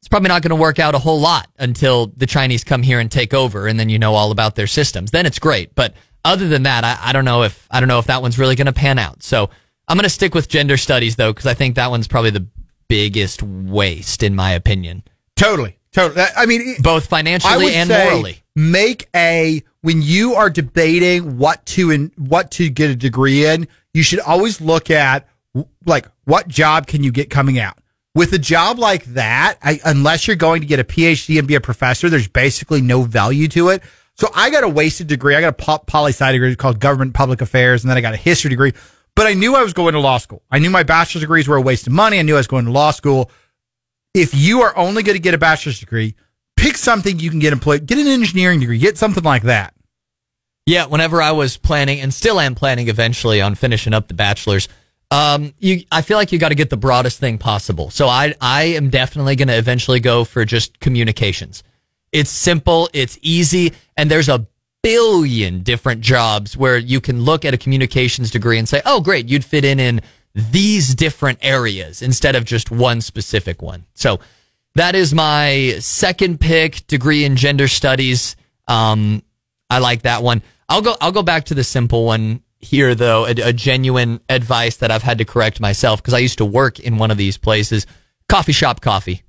it's 0.00 0.08
probably 0.08 0.28
not 0.28 0.42
gonna 0.42 0.56
work 0.56 0.78
out 0.78 0.94
a 0.94 0.98
whole 0.98 1.20
lot 1.20 1.48
until 1.58 2.06
the 2.16 2.26
Chinese 2.26 2.64
come 2.64 2.82
here 2.82 2.98
and 3.00 3.10
take 3.10 3.34
over 3.34 3.66
and 3.66 3.78
then 3.78 3.88
you 3.88 3.98
know 3.98 4.14
all 4.14 4.30
about 4.30 4.54
their 4.54 4.66
systems. 4.66 5.10
Then 5.10 5.26
it's 5.26 5.38
great. 5.38 5.74
But 5.74 5.94
other 6.24 6.48
than 6.48 6.64
that, 6.64 6.84
I, 6.84 6.98
I 7.10 7.12
don't 7.12 7.24
know 7.24 7.42
if, 7.42 7.66
I 7.70 7.80
don't 7.80 7.88
know 7.88 7.98
if 7.98 8.06
that 8.06 8.22
one's 8.22 8.38
really 8.38 8.56
gonna 8.56 8.72
pan 8.72 8.98
out. 8.98 9.22
So 9.22 9.50
I'm 9.88 9.96
gonna 9.96 10.08
stick 10.08 10.34
with 10.34 10.48
gender 10.48 10.76
studies 10.76 11.16
though, 11.16 11.32
because 11.32 11.46
I 11.46 11.54
think 11.54 11.76
that 11.76 11.90
one's 11.90 12.08
probably 12.08 12.30
the 12.30 12.46
biggest 12.88 13.42
waste 13.42 14.22
in 14.22 14.34
my 14.34 14.52
opinion, 14.52 15.02
Totally. 15.36 15.78
Totally. 15.92 16.24
I 16.36 16.44
mean, 16.46 16.76
both 16.80 17.04
I 17.04 17.06
financially 17.06 17.64
would 17.64 17.72
and 17.72 17.88
say 17.88 18.04
morally. 18.10 18.42
make 18.54 19.08
a 19.14 19.62
when 19.80 20.02
you 20.02 20.34
are 20.34 20.50
debating 20.50 21.38
what 21.38 21.64
to 21.66 21.90
in 21.90 22.12
what 22.16 22.50
to 22.52 22.68
get 22.68 22.90
a 22.90 22.94
degree 22.96 23.46
in, 23.46 23.66
you 23.96 24.02
should 24.02 24.20
always 24.20 24.60
look 24.60 24.90
at 24.90 25.28
like 25.84 26.06
what 26.24 26.48
job 26.48 26.86
can 26.86 27.02
you 27.02 27.10
get 27.10 27.30
coming 27.30 27.58
out. 27.58 27.78
With 28.14 28.32
a 28.32 28.38
job 28.38 28.78
like 28.78 29.04
that, 29.06 29.58
I, 29.62 29.80
unless 29.84 30.26
you're 30.26 30.36
going 30.36 30.62
to 30.62 30.66
get 30.66 30.80
a 30.80 30.84
PhD 30.84 31.38
and 31.38 31.46
be 31.46 31.54
a 31.54 31.60
professor, 31.60 32.08
there's 32.08 32.28
basically 32.28 32.80
no 32.80 33.02
value 33.02 33.48
to 33.48 33.68
it. 33.68 33.82
So 34.14 34.28
I 34.34 34.48
got 34.48 34.64
a 34.64 34.68
wasted 34.68 35.06
degree. 35.06 35.34
I 35.34 35.42
got 35.42 35.48
a 35.48 35.52
po- 35.52 35.78
poli 35.78 36.12
sci 36.12 36.32
degree 36.32 36.56
called 36.56 36.80
government 36.80 37.12
public 37.12 37.42
affairs, 37.42 37.84
and 37.84 37.90
then 37.90 37.98
I 37.98 38.00
got 38.00 38.14
a 38.14 38.18
history 38.18 38.48
degree. 38.48 38.72
But 39.14 39.26
I 39.26 39.34
knew 39.34 39.54
I 39.54 39.62
was 39.62 39.74
going 39.74 39.92
to 39.92 40.00
law 40.00 40.18
school. 40.18 40.42
I 40.50 40.58
knew 40.58 40.70
my 40.70 40.82
bachelor's 40.82 41.22
degrees 41.22 41.46
were 41.46 41.56
a 41.56 41.60
waste 41.60 41.86
of 41.86 41.92
money. 41.92 42.18
I 42.18 42.22
knew 42.22 42.34
I 42.34 42.38
was 42.38 42.46
going 42.46 42.64
to 42.64 42.70
law 42.70 42.90
school 42.90 43.30
if 44.16 44.34
you 44.34 44.62
are 44.62 44.76
only 44.76 45.02
going 45.02 45.16
to 45.16 45.22
get 45.22 45.34
a 45.34 45.38
bachelor's 45.38 45.78
degree, 45.78 46.14
pick 46.56 46.78
something 46.78 47.18
you 47.18 47.28
can 47.28 47.38
get 47.38 47.52
employed. 47.52 47.84
Get 47.84 47.98
an 47.98 48.06
engineering 48.06 48.60
degree. 48.60 48.78
Get 48.78 48.96
something 48.96 49.22
like 49.22 49.42
that. 49.42 49.74
Yeah, 50.66 50.86
whenever 50.86 51.22
I 51.22 51.30
was 51.30 51.56
planning 51.56 52.00
and 52.00 52.12
still 52.12 52.40
am 52.40 52.56
planning 52.56 52.88
eventually 52.88 53.40
on 53.40 53.54
finishing 53.54 53.94
up 53.94 54.08
the 54.08 54.14
bachelor's, 54.14 54.68
um, 55.12 55.54
you, 55.60 55.84
I 55.92 56.02
feel 56.02 56.16
like 56.16 56.32
you 56.32 56.40
got 56.40 56.48
to 56.48 56.56
get 56.56 56.70
the 56.70 56.76
broadest 56.76 57.20
thing 57.20 57.38
possible. 57.38 57.90
So 57.90 58.08
I, 58.08 58.34
I 58.40 58.64
am 58.64 58.90
definitely 58.90 59.36
going 59.36 59.46
to 59.46 59.56
eventually 59.56 60.00
go 60.00 60.24
for 60.24 60.44
just 60.44 60.80
communications. 60.80 61.62
It's 62.10 62.30
simple, 62.30 62.88
it's 62.92 63.16
easy, 63.22 63.74
and 63.96 64.10
there's 64.10 64.28
a 64.28 64.46
billion 64.82 65.62
different 65.62 66.00
jobs 66.00 66.56
where 66.56 66.76
you 66.76 67.00
can 67.00 67.22
look 67.22 67.44
at 67.44 67.54
a 67.54 67.58
communications 67.58 68.32
degree 68.32 68.58
and 68.58 68.68
say, 68.68 68.82
oh, 68.84 69.00
great, 69.00 69.28
you'd 69.28 69.44
fit 69.44 69.64
in 69.64 69.78
in 69.78 70.00
these 70.34 70.96
different 70.96 71.38
areas 71.42 72.02
instead 72.02 72.34
of 72.34 72.44
just 72.44 72.72
one 72.72 73.00
specific 73.00 73.62
one. 73.62 73.86
So 73.94 74.18
that 74.74 74.96
is 74.96 75.14
my 75.14 75.76
second 75.78 76.40
pick, 76.40 76.86
degree 76.88 77.24
in 77.24 77.36
gender 77.36 77.68
studies. 77.68 78.34
Um, 78.66 79.22
I 79.70 79.78
like 79.78 80.02
that 80.02 80.22
one. 80.22 80.42
I'll 80.68 80.82
go. 80.82 80.96
I'll 81.00 81.12
go 81.12 81.22
back 81.22 81.44
to 81.46 81.54
the 81.54 81.64
simple 81.64 82.04
one 82.04 82.42
here 82.58 82.94
though, 82.94 83.26
a, 83.26 83.30
a 83.30 83.52
genuine 83.52 84.20
advice 84.28 84.78
that 84.78 84.90
I've 84.90 85.02
had 85.02 85.18
to 85.18 85.24
correct 85.24 85.60
myself 85.60 86.00
because 86.02 86.14
I 86.14 86.18
used 86.18 86.38
to 86.38 86.44
work 86.44 86.80
in 86.80 86.98
one 86.98 87.10
of 87.10 87.16
these 87.18 87.36
places. 87.38 87.86
Coffee 88.28 88.52
shop 88.52 88.80
coffee. 88.80 89.22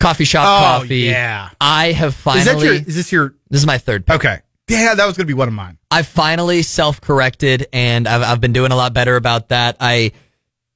Coffee 0.00 0.24
shop 0.24 0.44
Oh, 0.46 0.80
coffee. 0.82 0.98
yeah. 0.98 1.50
I 1.60 1.92
have 1.92 2.14
finally. 2.14 2.40
Is 2.40 2.46
that 2.46 2.64
your? 2.64 2.74
Is 2.74 2.94
this 2.94 3.10
your? 3.12 3.34
this 3.50 3.60
is 3.60 3.66
my 3.66 3.78
third. 3.78 4.06
pick. 4.06 4.16
Okay. 4.16 4.38
Yeah, 4.68 4.94
that 4.94 5.06
was 5.06 5.16
going 5.16 5.26
to 5.26 5.30
be 5.30 5.34
one 5.34 5.48
of 5.48 5.54
mine. 5.54 5.78
I 5.90 6.02
finally 6.02 6.62
self 6.62 7.00
corrected 7.00 7.66
and 7.72 8.06
I've, 8.06 8.22
I've 8.22 8.40
been 8.40 8.52
doing 8.52 8.70
a 8.70 8.76
lot 8.76 8.92
better 8.92 9.16
about 9.16 9.48
that. 9.48 9.76
I 9.80 10.12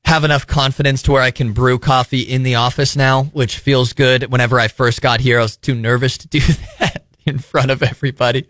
have 0.07 0.25
enough 0.25 0.47
confidence 0.47 1.03
to 1.03 1.13
where 1.13 1.23
I 1.23 1.31
can 1.31 1.53
brew 1.53 1.79
coffee 1.79 2.23
in 2.23 2.43
the 2.43 2.55
office 2.57 2.97
now, 2.97 3.25
which 3.25 3.59
feels 3.59 3.93
good. 3.93 4.33
Whenever 4.33 4.59
I 4.59 4.69
first 4.69 5.03
got 5.03 5.21
here, 5.21 5.39
I 5.39 5.43
was 5.43 5.57
too 5.59 5.75
nervous 5.75 6.17
to 6.19 6.29
do 6.29 6.41
that 6.81 7.02
in 7.33 7.39
front 7.39 7.71
of 7.71 7.83
everybody. 7.83 8.47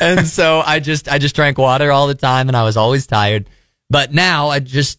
and 0.00 0.26
so 0.26 0.60
I 0.64 0.80
just, 0.80 1.08
I 1.08 1.18
just 1.18 1.36
drank 1.36 1.58
water 1.58 1.92
all 1.92 2.06
the 2.06 2.14
time 2.14 2.48
and 2.48 2.56
I 2.56 2.64
was 2.64 2.76
always 2.76 3.06
tired. 3.06 3.48
But 3.90 4.12
now 4.12 4.48
I 4.48 4.58
just, 4.58 4.98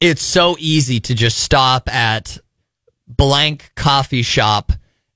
it's 0.00 0.22
so 0.22 0.56
easy 0.58 1.00
to 1.00 1.14
just 1.14 1.38
stop 1.38 1.92
at 1.92 2.36
blank 3.06 3.72
coffee 3.76 4.22
shop 4.22 4.72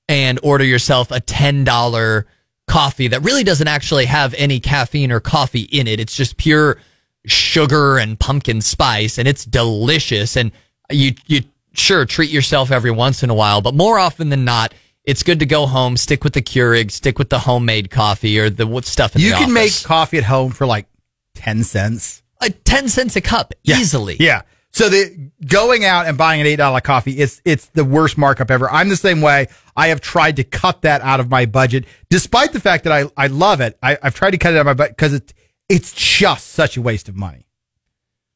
and 0.09 0.38
order 0.43 0.65
yourself 0.65 1.11
a 1.11 1.21
$10 1.21 2.25
coffee 2.67 3.09
that 3.09 3.21
really 3.21 3.45
doesn't 3.45 3.69
actually 3.69 4.07
have 4.07 4.35
any 4.35 4.61
caffeine 4.61 5.11
or 5.11 5.21
coffee 5.21 5.62
in 5.62 5.87
it. 5.87 6.00
It's 6.00 6.15
just 6.15 6.37
pure 6.37 6.79
sugar 7.27 7.99
and 7.99 8.19
pumpkin 8.19 8.61
spice 8.61 9.19
and 9.19 9.27
it's 9.27 9.45
delicious. 9.45 10.37
And 10.37 10.53
you, 10.91 11.12
you 11.27 11.43
sure 11.75 12.05
treat 12.07 12.31
yourself 12.31 12.71
every 12.71 12.91
once 12.91 13.23
in 13.23 13.31
a 13.31 13.35
while, 13.35 13.61
but 13.61 13.75
more 13.75 13.99
often 13.99 14.29
than 14.29 14.45
not, 14.45 14.73
it's 15.09 15.23
good 15.23 15.38
to 15.41 15.47
go 15.47 15.67
home, 15.67 15.97
stick 15.97 16.23
with 16.23 16.35
the 16.35 16.43
Keurig, 16.43 16.91
stick 16.91 17.19
with 17.19 17.31
the 17.31 17.38
homemade 17.41 17.91
coffee 17.91 18.38
or 18.38 18.50
the 18.50 18.67
what 18.67 18.85
stuff 18.85 19.17
in 19.17 19.23
You 19.23 19.31
the 19.31 19.37
can 19.37 19.53
make 19.53 19.73
coffee 19.83 20.19
at 20.19 20.25
home 20.25 20.53
for 20.53 20.67
like 20.67 20.87
ten 21.35 21.65
cents. 21.65 22.23
like 22.41 22.62
10 22.65 22.88
cents 22.88 23.17
a 23.17 23.21
cup 23.21 23.53
easily. 23.65 24.17
Yeah. 24.21 24.43
So 24.71 24.88
the 24.91 25.31
going 25.47 25.85
out 25.87 26.07
and 26.07 26.19
buying 26.19 26.43
an 26.43 26.47
eight 26.47 26.57
dollar 26.57 26.81
coffee, 26.83 27.12
it's 27.12 27.41
it's 27.47 27.67
the 27.71 27.85
worst 27.85 28.19
markup 28.19 28.50
ever. 28.50 28.71
I'm 28.71 28.91
the 28.91 28.97
same 28.97 29.23
way. 29.23 29.49
I 29.75 29.88
have 29.88 30.00
tried 30.03 30.37
to 30.37 30.45
cut 30.45 30.83
that 30.83 31.00
out 31.00 31.21
of 31.21 31.31
my 31.31 31.47
budget, 31.47 31.87
despite 32.11 32.53
the 32.53 32.61
fact 32.61 32.85
that 32.85 32.93
I, 32.93 33.11
I 33.17 33.29
love 33.29 33.61
it. 33.62 33.79
I, 33.83 33.97
I've 34.03 34.15
tried 34.15 34.33
to 34.33 34.38
cut 34.38 34.53
it 34.53 34.57
out 34.57 34.61
of 34.61 34.67
my 34.67 34.75
budget 34.75 34.97
because 34.97 35.15
it's 35.15 35.33
it's 35.71 35.93
just 35.95 36.49
such 36.49 36.77
a 36.77 36.83
waste 36.83 37.09
of 37.09 37.17
money. 37.17 37.48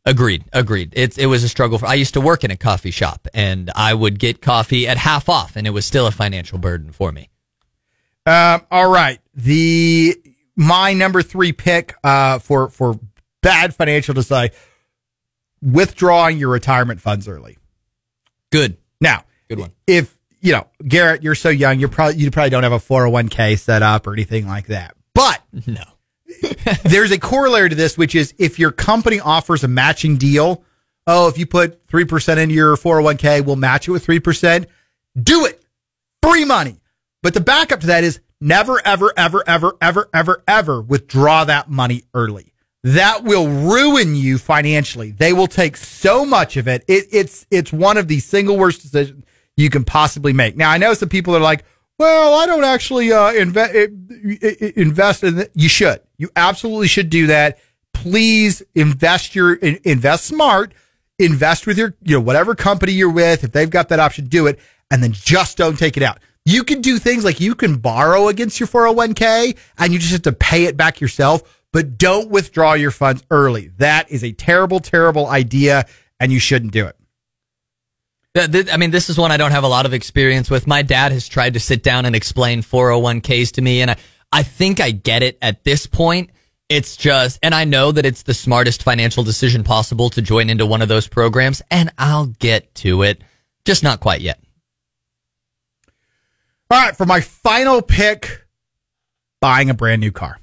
Agreed. 0.05 0.45
Agreed. 0.53 0.93
It, 0.97 1.17
it 1.17 1.27
was 1.27 1.45
a 1.45 1.49
struggle. 1.49 1.79
For, 1.79 1.87
I 1.87 1.95
used 1.95 2.15
to 2.15 2.21
work 2.21 2.43
in 2.43 2.51
a 2.51 2.57
coffee 2.57 2.91
shop 2.91 3.29
and 3.33 3.71
I 3.77 3.95
would 3.95 4.19
get 4.19 4.41
coffee 4.43 4.89
at 4.89 4.97
half 4.97 5.29
off 5.29 5.55
and 5.57 5.67
it 5.67 5.71
was 5.71 5.87
still 5.87 6.07
a 6.07 6.11
financial 6.11 6.59
burden 6.59 6.91
for 6.93 7.13
me. 7.13 7.31
Um, 8.27 8.63
all 8.71 8.91
right. 8.91 9.21
The 9.35 10.17
my 10.57 10.93
number 10.93 11.23
three 11.23 11.53
pick 11.53 11.95
uh, 12.05 12.39
for 12.41 12.69
for 12.69 12.99
bad 13.43 13.75
financial 13.75 14.15
decide 14.15 14.53
withdrawing 15.61 16.39
your 16.39 16.51
retirement 16.51 17.01
funds 17.01 17.29
early. 17.29 17.59
Good. 18.51 18.77
Now, 19.01 19.25
Good 19.49 19.59
one. 19.59 19.73
If 19.87 20.17
you 20.41 20.53
know, 20.53 20.67
Garett, 20.87 21.23
you're 21.23 21.37
so 21.37 21.49
young, 21.49 21.79
you're 21.79 21.89
probably 21.89 22.17
you 22.21 22.31
probably 22.31 22.51
don't 22.51 22.65
have 22.65 22.73
a 22.73 22.79
401k 22.79 23.59
set 23.59 23.83
up 23.83 24.07
or 24.07 24.13
anything 24.13 24.47
like 24.47 24.67
that. 24.67 24.97
But 25.15 25.41
No. 25.67 25.85
there's 26.85 27.11
a 27.11 27.19
corollary 27.19 27.69
to 27.69 27.75
this, 27.75 27.97
which 27.97 28.15
is 28.15 28.35
if 28.39 28.59
your 28.59 28.73
company 28.73 29.21
offers 29.21 29.65
a 29.65 29.69
matching 29.69 30.17
deal, 30.17 30.65
oh, 31.07 31.29
if 31.29 31.39
you 31.39 31.47
put 31.47 31.87
3% 31.89 32.39
into 32.39 32.55
your 32.55 32.77
401k, 32.77 33.45
we'll 33.45 33.57
match 33.57 33.89
it 33.89 33.93
with 33.93 34.07
3%. 34.07 34.67
Do 35.21 35.45
it. 35.47 35.63
Free 36.23 36.45
money. 36.45 36.81
But 37.23 37.35
the 37.35 37.41
backup 37.41 37.81
to 37.81 37.87
that 37.89 38.05
is 38.05 38.21
never, 38.41 38.81
ever, 38.85 39.13
ever, 39.17 39.43
ever, 39.47 39.77
ever, 39.81 40.09
ever, 40.13 40.43
ever 40.47 40.83
withdraw 40.83 41.45
that 41.45 41.71
money 41.71 42.05
early. 42.15 42.53
That 42.85 43.23
will 43.23 43.47
ruin 43.47 44.17
you 44.17 44.39
financially. 44.39 45.13
They 45.13 45.33
will 45.33 45.47
take 45.47 45.77
so 45.77 46.25
much 46.25 46.57
of 46.57 46.67
it. 46.67 46.85
it 46.89 47.07
it's, 47.13 47.47
it's 47.51 47.73
one 47.73 47.97
of 47.97 48.09
the 48.09 48.19
single 48.19 48.57
worst 48.57 48.83
decisions 48.83 49.25
you 49.57 49.71
can 49.71 49.85
possibly 49.85 50.33
make. 50.33 50.57
Now, 50.57 50.71
I 50.71 50.79
know 50.79 50.95
some 50.95 51.09
people 51.09 51.37
are 51.37 51.41
like, 51.41 51.65
well, 52.03 52.35
I 52.35 52.47
don't 52.47 52.65
actually 52.65 53.13
uh, 53.13 53.33
invest 53.33 53.75
invest 53.75 55.23
in. 55.25 55.39
it. 55.39 55.53
You 55.55 55.69
should. 55.69 56.01
You 56.19 56.31
absolutely 56.35 56.89
should 56.89 57.11
do 57.11 57.29
that. 57.29 57.59
Please 57.95 58.63
invest 58.75 59.35
your 59.35 59.55
in- 59.55 59.79
invest 59.85 60.25
smart. 60.25 60.75
Invest 61.19 61.67
with 61.67 61.79
your 61.79 61.95
you 62.03 62.17
know 62.17 62.21
whatever 62.21 62.55
company 62.55 62.93
you're 62.93 63.11
with. 63.11 63.45
If 63.45 63.53
they've 63.53 63.71
got 63.71 63.89
that 63.91 64.01
option, 64.01 64.27
do 64.27 64.49
it, 64.49 64.59
and 64.91 65.03
then 65.03 65.13
just 65.13 65.57
don't 65.57 65.79
take 65.79 65.97
it 65.97 66.03
out. 66.03 66.19
You 66.45 66.65
can 66.65 66.81
do 66.81 66.99
things 66.99 67.25
like 67.25 67.41
you 67.41 67.55
can 67.55 67.77
borrow 67.77 68.27
against 68.27 68.59
your 68.59 68.67
401k, 68.67 69.57
and 69.79 69.93
you 69.93 70.01
just 70.01 70.13
have 70.13 70.23
to 70.23 70.33
pay 70.33 70.65
it 70.65 70.77
back 70.77 71.01
yourself. 71.01 71.61
But 71.73 71.97
don't 71.97 72.31
withdraw 72.31 72.73
your 72.75 72.91
funds 72.91 73.23
early. 73.31 73.69
That 73.79 74.11
is 74.11 74.25
a 74.25 74.33
terrible, 74.33 74.81
terrible 74.81 75.29
idea, 75.29 75.87
and 76.19 76.33
you 76.33 76.41
shouldn't 76.41 76.73
do 76.73 76.87
it. 76.87 76.97
I 78.35 78.77
mean, 78.79 78.91
this 78.91 79.11
is 79.11 79.19
one 79.19 79.31
I 79.31 79.37
don't 79.37 79.51
have 79.51 79.65
a 79.65 79.69
lot 79.69 79.85
of 79.85 79.93
experience 79.93 80.51
with. 80.51 80.67
My 80.67 80.83
dad 80.83 81.13
has 81.13 81.29
tried 81.29 81.55
to 81.55 81.61
sit 81.61 81.83
down 81.83 82.07
and 82.07 82.17
explain 82.17 82.63
401ks 82.63 83.53
to 83.53 83.63
me, 83.63 83.83
and 83.83 83.91
I, 83.91 83.97
I 84.33 84.43
think 84.43 84.81
I 84.81 84.91
get 84.91 85.23
it 85.23 85.37
at 85.43 85.65
this 85.65 85.87
point. 85.87 86.31
It's 86.71 86.97
just, 86.97 87.39
and 87.43 87.55
I 87.55 87.65
know 87.65 87.93
that 87.93 88.07
it's 88.07 88.23
the 88.23 88.33
smartest 88.33 88.83
financial 88.83 89.23
decision 89.23 89.65
possible 89.65 90.09
to 90.11 90.23
join 90.23 90.49
into 90.49 90.65
one 90.65 90.81
of 90.81 90.89
those 90.89 91.07
programs, 91.07 91.61
and 91.71 91.93
I'll 91.99 92.27
get 92.27 92.75
to 92.77 93.03
it. 93.03 93.23
Just 93.67 93.83
not 93.83 94.01
quite 94.01 94.23
yet. 94.23 94.43
All 96.71 96.83
right, 96.83 96.97
for 96.97 97.05
my 97.05 97.21
final 97.21 97.83
pick, 97.83 98.47
buying 99.43 99.69
a 99.69 99.75
brand 99.75 100.01
new 100.01 100.11
car. 100.11 100.41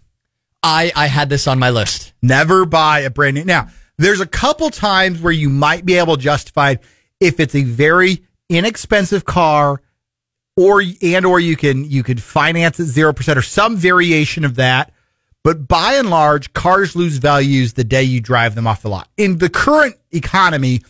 I, 0.62 0.92
I 0.96 1.08
had 1.08 1.30
this 1.30 1.48
on 1.48 1.58
my 1.58 1.72
list. 1.72 2.14
Never 2.22 2.66
buy 2.66 3.00
a 3.00 3.10
brand 3.10 3.36
new. 3.36 3.46
Now, 3.46 3.70
there's 3.98 4.22
a 4.22 4.28
couple 4.28 4.70
times 4.70 5.20
where 5.20 5.34
you 5.34 5.50
might 5.50 5.86
be 5.86 5.96
able 5.96 6.18
to 6.18 6.22
justify 6.22 6.72
it 6.72 6.84
if 7.20 7.40
it's 7.40 7.56
a 7.56 7.64
very 7.64 8.24
inexpensive 8.50 9.26
car 9.26 9.82
or 10.56 10.84
and 11.02 11.26
or 11.26 11.40
you 11.40 11.56
can 11.56 11.90
you 11.90 12.04
could 12.04 12.22
finance 12.22 12.80
it 12.80 12.84
0% 12.84 13.36
or 13.38 13.42
some 13.42 13.78
variation 13.78 14.44
of 14.44 14.56
that. 14.56 14.92
But 15.42 15.68
by 15.70 15.94
and 15.94 16.10
large, 16.10 16.52
cars 16.52 16.98
lose 16.98 17.18
values 17.18 17.74
the 17.74 17.86
day 17.86 18.04
you 18.04 18.20
drive 18.20 18.56
them 18.56 18.68
off 18.68 18.82
the 18.82 18.90
lot. 18.90 19.08
In 19.16 19.38
the 19.38 19.50
current 19.50 19.96
economy, 20.12 20.82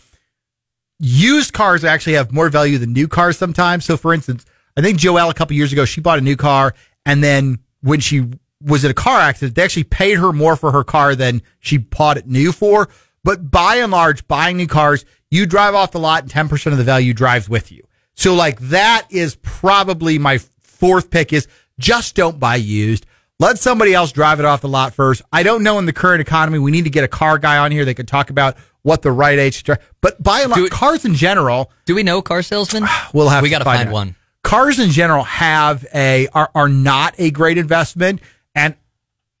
used 0.98 1.52
cars 1.52 1.84
actually 1.84 2.14
have 2.14 2.32
more 2.32 2.48
value 2.48 2.78
than 2.78 2.92
new 2.92 3.06
cars 3.06 3.38
sometimes. 3.38 3.84
So 3.84 3.96
for 3.96 4.12
instance, 4.12 4.44
I 4.76 4.80
think 4.80 4.98
Joelle 4.98 5.30
a 5.30 5.34
couple 5.34 5.54
years 5.54 5.72
ago, 5.72 5.84
she 5.84 6.00
bought 6.00 6.18
a 6.18 6.22
new 6.22 6.36
car 6.36 6.74
and 7.06 7.22
then 7.22 7.60
when 7.80 8.00
she 8.00 8.26
was 8.62 8.84
in 8.84 8.90
a 8.90 8.94
car 8.94 9.20
accident, 9.20 9.54
they 9.54 9.62
actually 9.62 9.84
paid 9.84 10.18
her 10.18 10.32
more 10.32 10.56
for 10.56 10.72
her 10.72 10.84
car 10.84 11.14
than 11.14 11.42
she 11.60 11.78
bought 11.78 12.16
it 12.16 12.26
new 12.26 12.52
for. 12.52 12.88
But 13.24 13.50
by 13.50 13.76
and 13.76 13.92
large, 13.92 14.26
buying 14.26 14.56
new 14.56 14.66
cars, 14.66 15.04
you 15.30 15.46
drive 15.46 15.74
off 15.74 15.92
the 15.92 16.00
lot 16.00 16.22
and 16.22 16.32
10% 16.32 16.72
of 16.72 16.78
the 16.78 16.84
value 16.84 17.14
drives 17.14 17.48
with 17.48 17.70
you. 17.70 17.86
So 18.14 18.34
like 18.34 18.58
that 18.60 19.06
is 19.10 19.36
probably 19.36 20.18
my 20.18 20.38
fourth 20.60 21.10
pick 21.10 21.32
is 21.32 21.46
just 21.78 22.14
don't 22.14 22.38
buy 22.38 22.56
used. 22.56 23.06
Let 23.38 23.58
somebody 23.58 23.94
else 23.94 24.12
drive 24.12 24.38
it 24.38 24.44
off 24.44 24.60
the 24.60 24.68
lot 24.68 24.92
first. 24.92 25.22
I 25.32 25.42
don't 25.42 25.62
know 25.62 25.78
in 25.78 25.86
the 25.86 25.92
current 25.94 26.20
economy. 26.20 26.58
We 26.58 26.70
need 26.70 26.84
to 26.84 26.90
get 26.90 27.04
a 27.04 27.08
car 27.08 27.38
guy 27.38 27.56
on 27.56 27.72
here 27.72 27.86
that 27.86 27.94
could 27.94 28.08
talk 28.08 28.28
about 28.28 28.56
what 28.82 29.02
the 29.02 29.12
right 29.12 29.38
age 29.38 29.58
to 29.58 29.64
drive. 29.64 29.90
But 30.00 30.22
by 30.22 30.42
and 30.42 30.50
large, 30.50 30.70
cars 30.70 31.04
in 31.04 31.14
general, 31.14 31.70
Do 31.86 31.94
we 31.94 32.02
know 32.02 32.20
car 32.20 32.42
salesman? 32.42 32.84
we'll 33.14 33.30
have 33.30 33.42
we 33.42 33.48
to 33.48 33.52
got 33.52 33.58
to 33.60 33.64
find 33.64 33.78
find 33.80 33.92
one. 33.92 34.16
Cars 34.42 34.78
in 34.78 34.90
general 34.90 35.24
have 35.24 35.86
a 35.94 36.28
are, 36.28 36.50
are 36.54 36.68
not 36.68 37.14
a 37.18 37.30
great 37.30 37.56
investment. 37.56 38.20
And 38.54 38.74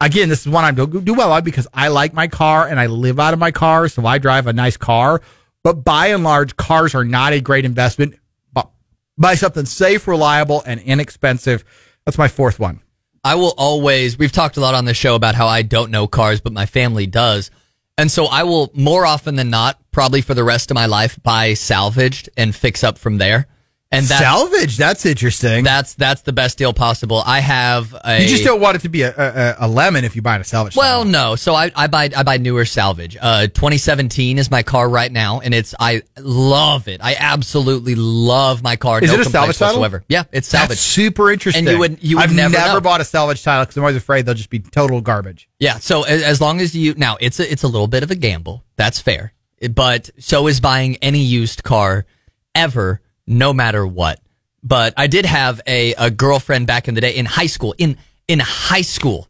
again, 0.00 0.28
this 0.28 0.40
is 0.40 0.48
one 0.48 0.64
I 0.64 0.70
do, 0.70 0.86
do 0.86 1.14
well 1.14 1.32
on 1.32 1.44
because 1.44 1.68
I 1.74 1.88
like 1.88 2.12
my 2.14 2.28
car 2.28 2.66
and 2.66 2.80
I 2.80 2.86
live 2.86 3.20
out 3.20 3.34
of 3.34 3.40
my 3.40 3.50
car, 3.50 3.88
so 3.88 4.04
I 4.06 4.18
drive 4.18 4.46
a 4.46 4.52
nice 4.52 4.76
car. 4.76 5.20
But 5.62 5.84
by 5.84 6.08
and 6.08 6.24
large, 6.24 6.56
cars 6.56 6.94
are 6.94 7.04
not 7.04 7.32
a 7.32 7.40
great 7.40 7.64
investment. 7.64 8.16
But 8.52 8.70
buy 9.18 9.34
something 9.34 9.66
safe, 9.66 10.08
reliable, 10.08 10.62
and 10.66 10.80
inexpensive. 10.80 11.64
That's 12.04 12.18
my 12.18 12.28
fourth 12.28 12.58
one. 12.58 12.80
I 13.22 13.34
will 13.34 13.52
always, 13.58 14.18
we've 14.18 14.32
talked 14.32 14.56
a 14.56 14.60
lot 14.60 14.74
on 14.74 14.86
the 14.86 14.94
show 14.94 15.14
about 15.14 15.34
how 15.34 15.46
I 15.46 15.60
don't 15.60 15.90
know 15.90 16.06
cars, 16.06 16.40
but 16.40 16.54
my 16.54 16.64
family 16.64 17.06
does. 17.06 17.50
And 17.98 18.10
so 18.10 18.24
I 18.24 18.44
will 18.44 18.70
more 18.72 19.04
often 19.04 19.36
than 19.36 19.50
not, 19.50 19.78
probably 19.90 20.22
for 20.22 20.32
the 20.32 20.44
rest 20.44 20.70
of 20.70 20.74
my 20.74 20.86
life, 20.86 21.22
buy 21.22 21.52
salvaged 21.52 22.30
and 22.38 22.54
fix 22.54 22.82
up 22.82 22.96
from 22.96 23.18
there. 23.18 23.46
And 23.92 24.06
that's, 24.06 24.20
Salvage, 24.22 24.76
that's 24.76 25.04
interesting. 25.04 25.64
that's, 25.64 25.94
that's 25.94 26.22
the 26.22 26.32
best 26.32 26.56
deal 26.58 26.72
possible. 26.72 27.24
I 27.26 27.40
have 27.40 27.92
a, 28.04 28.22
you 28.22 28.28
just 28.28 28.44
don't 28.44 28.60
want 28.60 28.76
it 28.76 28.82
to 28.82 28.88
be 28.88 29.02
a, 29.02 29.12
a, 29.16 29.66
a 29.66 29.68
lemon 29.68 30.04
if 30.04 30.14
you 30.14 30.22
buy 30.22 30.38
a 30.38 30.44
salvage. 30.44 30.76
well, 30.76 31.04
no. 31.04 31.34
So 31.34 31.56
I, 31.56 31.72
I 31.74 31.88
buy, 31.88 32.08
I 32.16 32.22
buy 32.22 32.36
newer 32.36 32.64
salvage. 32.64 33.16
Uh, 33.20 33.48
2017 33.48 34.38
is 34.38 34.48
my 34.48 34.62
car 34.62 34.88
right 34.88 35.10
now 35.10 35.40
and 35.40 35.52
it's, 35.52 35.74
I 35.80 36.02
love 36.20 36.86
it. 36.86 37.00
I 37.02 37.16
absolutely 37.18 37.96
love 37.96 38.62
my 38.62 38.76
car. 38.76 39.02
Is 39.02 39.10
no 39.10 39.18
it 39.18 39.26
a 39.26 39.30
salvage 39.30 39.58
title? 39.58 39.80
whatsoever. 39.80 40.04
Yeah, 40.08 40.22
it's 40.30 40.48
that's 40.48 40.60
salvage. 40.62 40.78
super 40.78 41.32
interesting. 41.32 41.66
And 41.66 41.72
you 41.74 41.78
would- 41.80 42.00
you 42.00 42.16
would 42.18 42.26
I've 42.26 42.32
never 42.34 42.54
know. 42.56 42.80
bought 42.80 43.00
a 43.00 43.04
salvage 43.04 43.42
title 43.42 43.64
because 43.64 43.76
I'm 43.76 43.82
always 43.82 43.96
afraid 43.96 44.24
they'll 44.24 44.34
just 44.36 44.50
be 44.50 44.60
total 44.60 45.00
garbage. 45.00 45.48
Yeah. 45.58 45.78
So 45.78 46.04
as, 46.04 46.22
as 46.22 46.40
long 46.40 46.60
as 46.60 46.76
you 46.76 46.94
now, 46.94 47.16
it's 47.20 47.40
a 47.40 47.50
it's 47.50 47.64
a 47.64 47.68
little 47.68 47.88
bit 47.88 48.04
of 48.04 48.12
a 48.12 48.14
gamble. 48.14 48.62
That's 48.76 49.00
fair. 49.00 49.32
But 49.74 50.10
so 50.20 50.46
is 50.46 50.60
buying 50.60 50.96
any 50.98 51.18
used 51.22 51.64
car 51.64 52.06
ever, 52.54 53.00
no 53.30 53.54
matter 53.54 53.86
what. 53.86 54.20
But 54.62 54.92
I 54.98 55.06
did 55.06 55.24
have 55.24 55.62
a 55.66 55.94
a 55.94 56.10
girlfriend 56.10 56.66
back 56.66 56.88
in 56.88 56.94
the 56.94 57.00
day 57.00 57.14
in 57.14 57.24
high 57.24 57.46
school. 57.46 57.74
In 57.78 57.96
in 58.28 58.40
high 58.40 58.82
school, 58.82 59.28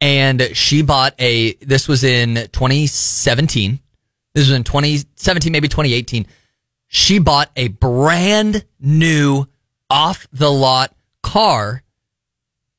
and 0.00 0.50
she 0.52 0.82
bought 0.82 1.14
a. 1.18 1.54
This 1.54 1.88
was 1.88 2.04
in 2.04 2.34
2017. 2.34 3.80
This 4.34 4.48
was 4.48 4.50
in 4.50 4.64
2017, 4.64 5.50
maybe 5.50 5.68
2018. 5.68 6.26
She 6.88 7.18
bought 7.18 7.50
a 7.56 7.68
brand 7.68 8.66
new 8.78 9.46
off 9.88 10.26
the 10.30 10.52
lot 10.52 10.94
car 11.22 11.82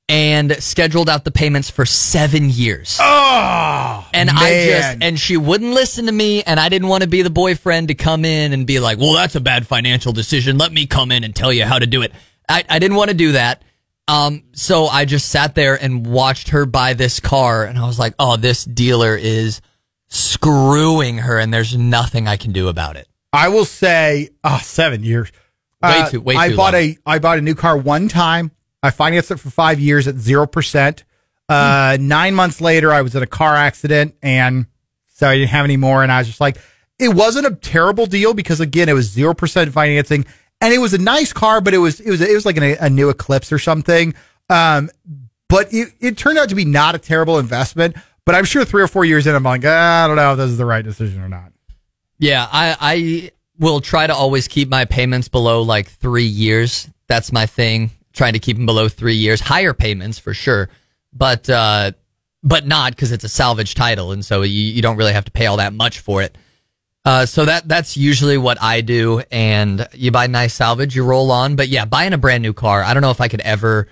and 0.09 0.51
scheduled 0.63 1.09
out 1.09 1.25
the 1.25 1.31
payments 1.31 1.69
for 1.69 1.85
seven 1.85 2.49
years. 2.49 2.97
Oh, 3.01 4.07
And 4.13 4.29
I 4.29 4.65
just, 4.67 4.97
and 5.01 5.19
she 5.19 5.35
wouldn't 5.37 5.73
listen 5.73 6.05
to 6.05 6.11
me, 6.11 6.43
and 6.43 6.59
I 6.59 6.69
didn't 6.69 6.87
want 6.87 7.03
to 7.03 7.09
be 7.09 7.21
the 7.23 7.29
boyfriend 7.29 7.89
to 7.89 7.93
come 7.95 8.23
in 8.23 8.53
and 8.53 8.65
be 8.65 8.79
like, 8.79 8.97
well, 8.97 9.13
that's 9.13 9.35
a 9.35 9.41
bad 9.41 9.67
financial 9.67 10.13
decision. 10.13 10.57
Let 10.57 10.71
me 10.71 10.87
come 10.87 11.11
in 11.11 11.23
and 11.23 11.35
tell 11.35 11.51
you 11.51 11.65
how 11.65 11.77
to 11.79 11.85
do 11.87 12.03
it. 12.03 12.13
I, 12.47 12.63
I 12.69 12.79
didn't 12.79 12.95
want 12.95 13.09
to 13.09 13.15
do 13.17 13.33
that. 13.33 13.63
Um, 14.07 14.43
so 14.53 14.85
I 14.85 15.03
just 15.03 15.27
sat 15.27 15.53
there 15.55 15.75
and 15.75 16.07
watched 16.07 16.49
her 16.49 16.65
buy 16.65 16.93
this 16.93 17.19
car, 17.19 17.65
and 17.65 17.77
I 17.77 17.85
was 17.85 17.99
like, 17.99 18.13
oh, 18.17 18.37
this 18.37 18.63
dealer 18.63 19.17
is 19.17 19.59
screwing 20.07 21.17
her, 21.19 21.37
and 21.37 21.53
there's 21.53 21.75
nothing 21.77 22.27
I 22.27 22.37
can 22.37 22.53
do 22.53 22.69
about 22.69 22.95
it. 22.95 23.07
I 23.33 23.49
will 23.49 23.65
say, 23.65 24.29
oh, 24.43 24.59
seven 24.63 25.03
years. 25.03 25.31
Uh, 25.81 26.03
Way 26.05 26.11
too- 26.11 26.21
way 26.21 26.35
I 26.35 26.55
bought 26.55 26.73
long. 26.73 26.81
a 26.83 26.97
I 27.05 27.19
bought 27.19 27.37
a 27.37 27.41
new 27.41 27.53
car 27.53 27.77
one 27.77 28.07
time. 28.07 28.51
I 28.84 28.91
financed 28.91 29.31
it 29.31 29.38
for 29.38 29.50
five 29.50 29.79
years 29.79 30.07
at 30.07 30.15
zero 30.15 30.48
percent. 30.48 31.03
Uh, 31.50 31.98
nine 32.00 32.36
months 32.36 32.60
later, 32.62 32.91
I 32.91 33.01
was 33.01 33.15
in 33.15 33.24
a 33.24 33.27
car 33.27 33.55
accident, 33.55 34.15
and 34.22 34.67
so 35.07 35.29
I 35.29 35.38
didn't 35.38 35.50
have 35.50 35.65
any 35.65 35.77
more. 35.77 36.03
And 36.03 36.12
I 36.12 36.19
was 36.19 36.27
just 36.27 36.41
like, 36.41 36.57
it 37.00 37.13
wasn't 37.13 37.48
a 37.48 37.55
terrible 37.55 38.05
deal 38.05 38.34
because 38.34 38.60
again, 38.60 38.89
it 38.89 38.93
was 38.93 39.10
zero 39.10 39.34
percent 39.34 39.72
financing, 39.72 40.25
and 40.62 40.74
it 40.74 40.79
was 40.79 40.93
a 40.93 40.98
nice 40.98 41.34
car, 41.34 41.62
but 41.62 41.74
it 41.74 41.79
was 41.79 42.00
it 42.00 42.10
was 42.10 42.22
it 42.22 42.34
was 42.34 42.46
like 42.46 42.57
a, 42.57 42.75
a 42.77 42.89
new 42.89 43.10
Eclipse 43.10 43.51
or 43.51 43.60
something. 43.60 44.13
Um, 44.50 44.89
but 45.50 45.74
it, 45.74 45.93
it 46.00 46.17
turned 46.17 46.38
out 46.38 46.50
to 46.50 46.55
be 46.55 46.65
not 46.65 46.96
a 46.96 47.00
terrible 47.00 47.39
investment. 47.39 47.96
But 48.25 48.36
I'm 48.36 48.43
sure 48.43 48.65
three 48.65 48.84
or 48.84 48.89
four 48.89 49.05
years 49.05 49.25
in, 49.25 49.36
I'm 49.36 49.43
like, 49.43 49.63
ah, 49.65 50.03
I 50.03 50.07
don't 50.07 50.17
know 50.17 50.34
if 50.34 50.38
this 50.38 50.50
is 50.50 50.57
the 50.57 50.65
right 50.65 50.84
decision 50.84 51.22
or 51.22 51.29
not. 51.29 51.53
Yeah, 52.19 52.46
I, 52.51 52.75
I 52.77 53.31
will 53.57 53.79
try 53.79 54.05
to 54.05 54.13
always 54.13 54.50
keep 54.50 54.67
my 54.67 54.84
payments 54.84 55.29
below 55.29 55.62
like 55.62 55.88
three 55.88 56.25
years. 56.25 56.89
That's 57.07 57.31
my 57.31 57.46
thing. 57.46 57.91
Trying 58.17 58.33
to 58.33 58.39
keep 58.39 58.57
them 58.57 58.65
below 58.65 58.89
three 58.89 59.15
years. 59.15 59.39
Higher 59.39 59.74
payments 59.74 60.17
for 60.17 60.33
sure, 60.33 60.69
but 61.13 61.47
uh, 61.50 61.91
but 62.41 62.65
not 62.65 62.91
because 62.93 63.12
it's 63.12 63.24
a 63.24 63.29
salvage 63.29 63.75
title, 63.75 64.12
and 64.12 64.25
so 64.25 64.41
you, 64.41 64.59
you 64.59 64.81
don't 64.81 64.97
really 64.97 65.13
have 65.13 65.25
to 65.25 65.31
pay 65.31 65.45
all 65.45 65.57
that 65.57 65.71
much 65.71 66.00
for 66.00 66.24
it. 66.24 66.36
Uh, 67.05 67.25
so 67.25 67.45
that 67.45 67.67
that's 67.67 67.95
usually 67.95 68.38
what 68.38 68.62
I 68.62 68.81
do. 68.81 69.21
And 69.31 69.88
you 69.93 70.12
buy 70.12 70.27
nice 70.27 70.53
salvage, 70.53 70.95
you 70.95 71.05
roll 71.05 71.31
on. 71.31 71.55
But 71.55 71.69
yeah, 71.69 71.86
buying 71.86 72.12
a 72.12 72.17
brand 72.17 72.41
new 72.41 72.53
car, 72.53 72.83
I 72.83 72.93
don't 72.93 73.01
know 73.01 73.12
if 73.12 73.21
I 73.21 73.27
could 73.27 73.41
ever 73.41 73.88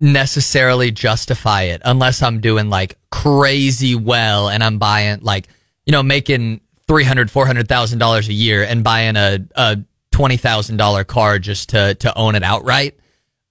necessarily 0.00 0.90
justify 0.90 1.62
it 1.64 1.82
unless 1.84 2.22
I'm 2.22 2.40
doing 2.40 2.70
like 2.70 2.98
crazy 3.12 3.94
well 3.94 4.48
and 4.48 4.64
I'm 4.64 4.78
buying 4.78 5.20
like, 5.20 5.48
you 5.86 5.92
know, 5.92 6.02
making 6.02 6.60
three 6.88 7.04
hundred, 7.04 7.30
four 7.30 7.46
hundred 7.46 7.68
thousand 7.68 8.00
dollars 8.00 8.28
a 8.28 8.32
year 8.32 8.64
and 8.64 8.82
buying 8.82 9.16
a, 9.16 9.46
a 9.54 9.78
twenty 10.10 10.38
thousand 10.38 10.78
dollar 10.78 11.04
car 11.04 11.38
just 11.38 11.68
to 11.68 11.94
to 11.96 12.16
own 12.18 12.34
it 12.34 12.42
outright. 12.42 12.98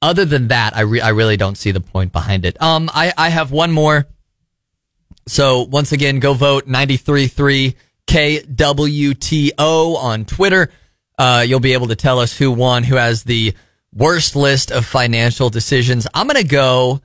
Other 0.04 0.26
than 0.26 0.50
that, 0.50 0.76
I 0.76 0.82
re- 0.82 1.00
I 1.00 1.10
really 1.10 1.38
don't 1.38 1.58
see 1.58 1.72
the 1.72 1.80
point 1.80 2.12
behind 2.12 2.44
it. 2.44 2.62
Um, 2.62 2.92
I 2.94 3.14
I 3.18 3.30
have 3.30 3.52
one 3.52 3.72
more. 3.72 4.06
So 5.28 5.62
once 5.62 5.94
again, 5.94 6.20
go 6.20 6.34
vote 6.34 6.68
933 6.68 7.76
KWTO 8.06 9.96
on 9.96 10.26
Twitter. 10.26 10.70
Uh, 11.18 11.46
you'll 11.48 11.62
be 11.62 11.72
able 11.72 11.88
to 11.88 11.96
tell 11.96 12.20
us 12.20 12.38
who 12.38 12.52
won, 12.52 12.84
who 12.84 12.96
has 12.96 13.24
the 13.24 13.54
worst 13.94 14.36
list 14.36 14.74
of 14.74 14.86
financial 14.86 15.50
decisions. 15.50 16.06
I'm 16.14 16.28
going 16.28 16.42
to 16.42 16.48
go 16.48 17.02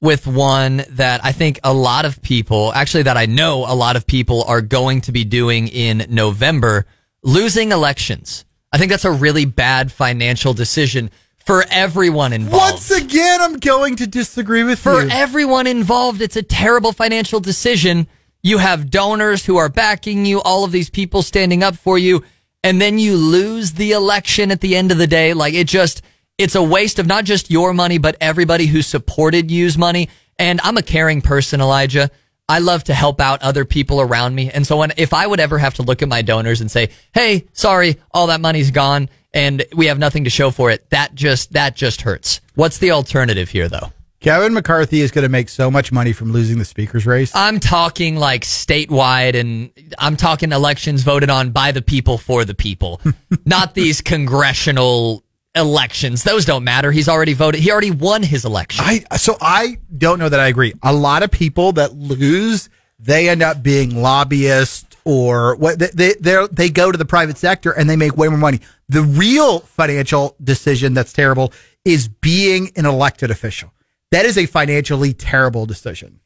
with 0.00 0.26
one 0.26 0.84
that 0.90 1.24
I 1.24 1.30
think 1.30 1.60
a 1.62 1.72
lot 1.72 2.04
of 2.04 2.20
people, 2.20 2.72
actually 2.74 3.04
that 3.04 3.16
I 3.16 3.26
know 3.26 3.64
a 3.64 3.76
lot 3.76 3.94
of 3.94 4.08
people 4.08 4.42
are 4.48 4.60
going 4.60 5.02
to 5.02 5.12
be 5.12 5.24
doing 5.24 5.68
in 5.68 6.06
November, 6.08 6.86
losing 7.22 7.70
elections. 7.70 8.44
I 8.72 8.78
think 8.78 8.90
that's 8.90 9.04
a 9.04 9.12
really 9.12 9.44
bad 9.44 9.92
financial 9.92 10.52
decision 10.52 11.12
for 11.44 11.64
everyone 11.70 12.32
involved. 12.32 12.72
Once 12.72 12.90
again, 12.90 13.40
I'm 13.40 13.58
going 13.58 13.96
to 13.96 14.06
disagree 14.06 14.64
with 14.64 14.78
For 14.78 15.02
you. 15.02 15.08
For 15.08 15.14
everyone 15.14 15.66
involved, 15.66 16.22
it's 16.22 16.36
a 16.36 16.42
terrible 16.42 16.92
financial 16.92 17.40
decision. 17.40 18.08
You 18.42 18.58
have 18.58 18.90
donors 18.90 19.44
who 19.44 19.56
are 19.56 19.68
backing 19.68 20.26
you, 20.26 20.40
all 20.40 20.64
of 20.64 20.72
these 20.72 20.90
people 20.90 21.22
standing 21.22 21.62
up 21.62 21.76
for 21.76 21.98
you, 21.98 22.24
and 22.62 22.80
then 22.80 22.98
you 22.98 23.16
lose 23.16 23.72
the 23.72 23.92
election 23.92 24.50
at 24.50 24.60
the 24.60 24.74
end 24.76 24.90
of 24.90 24.98
the 24.98 25.06
day. 25.06 25.34
Like 25.34 25.54
it 25.54 25.66
just, 25.66 26.02
it's 26.38 26.54
a 26.54 26.62
waste 26.62 26.98
of 26.98 27.06
not 27.06 27.24
just 27.24 27.50
your 27.50 27.74
money, 27.74 27.98
but 27.98 28.16
everybody 28.20 28.66
who 28.66 28.80
supported 28.80 29.50
you's 29.50 29.76
money. 29.76 30.08
And 30.38 30.60
I'm 30.62 30.78
a 30.78 30.82
caring 30.82 31.20
person, 31.20 31.60
Elijah. 31.60 32.10
I 32.48 32.58
love 32.58 32.84
to 32.84 32.94
help 32.94 33.20
out 33.20 33.42
other 33.42 33.64
people 33.64 34.00
around 34.00 34.34
me. 34.34 34.50
And 34.50 34.66
so 34.66 34.78
when, 34.78 34.92
if 34.96 35.14
I 35.14 35.26
would 35.26 35.40
ever 35.40 35.58
have 35.58 35.74
to 35.74 35.82
look 35.82 36.02
at 36.02 36.08
my 36.08 36.22
donors 36.22 36.60
and 36.60 36.70
say, 36.70 36.90
Hey, 37.14 37.46
sorry, 37.52 37.98
all 38.10 38.26
that 38.26 38.40
money's 38.40 38.70
gone 38.70 39.08
and 39.34 39.64
we 39.74 39.86
have 39.86 39.98
nothing 39.98 40.24
to 40.24 40.30
show 40.30 40.50
for 40.50 40.70
it, 40.70 40.88
that 40.90 41.14
just, 41.14 41.52
that 41.52 41.76
just 41.76 42.00
hurts. 42.02 42.40
What's 42.54 42.78
the 42.78 42.92
alternative 42.92 43.50
here 43.50 43.68
though? 43.68 43.92
Kevin 44.24 44.54
McCarthy 44.54 45.02
is 45.02 45.10
going 45.10 45.24
to 45.24 45.28
make 45.28 45.50
so 45.50 45.70
much 45.70 45.92
money 45.92 46.14
from 46.14 46.32
losing 46.32 46.58
the 46.58 46.64
speaker's 46.64 47.04
race. 47.04 47.30
I'm 47.34 47.60
talking 47.60 48.16
like 48.16 48.42
statewide 48.44 49.34
and 49.34 49.70
I'm 49.98 50.16
talking 50.16 50.50
elections 50.50 51.02
voted 51.02 51.28
on 51.28 51.50
by 51.50 51.72
the 51.72 51.82
people 51.82 52.16
for 52.16 52.46
the 52.46 52.54
people, 52.54 53.02
not 53.44 53.74
these 53.74 54.00
congressional 54.00 55.24
elections. 55.54 56.22
Those 56.22 56.46
don't 56.46 56.64
matter. 56.64 56.90
He's 56.90 57.06
already 57.06 57.34
voted. 57.34 57.60
He 57.60 57.70
already 57.70 57.90
won 57.90 58.22
his 58.22 58.46
election. 58.46 58.82
I 58.86 59.16
so 59.16 59.36
I 59.42 59.76
don't 59.96 60.18
know 60.18 60.30
that 60.30 60.40
I 60.40 60.48
agree. 60.48 60.72
A 60.82 60.92
lot 60.92 61.22
of 61.22 61.30
people 61.30 61.72
that 61.72 61.94
lose, 61.94 62.70
they 62.98 63.28
end 63.28 63.42
up 63.42 63.62
being 63.62 64.00
lobbyists 64.00 64.96
or 65.04 65.54
what 65.56 65.78
they 65.78 66.14
they 66.18 66.46
they 66.50 66.70
go 66.70 66.90
to 66.90 66.96
the 66.96 67.04
private 67.04 67.36
sector 67.36 67.72
and 67.72 67.90
they 67.90 67.96
make 67.96 68.16
way 68.16 68.28
more 68.28 68.38
money. 68.38 68.60
The 68.88 69.02
real 69.02 69.60
financial 69.60 70.36
decision 70.42 70.94
that's 70.94 71.12
terrible 71.12 71.52
is 71.84 72.08
being 72.08 72.70
an 72.76 72.86
elected 72.86 73.30
official. 73.30 73.72
That 74.10 74.26
is 74.26 74.36
a 74.38 74.46
financially 74.46 75.12
terrible 75.12 75.66
decision. 75.66 76.20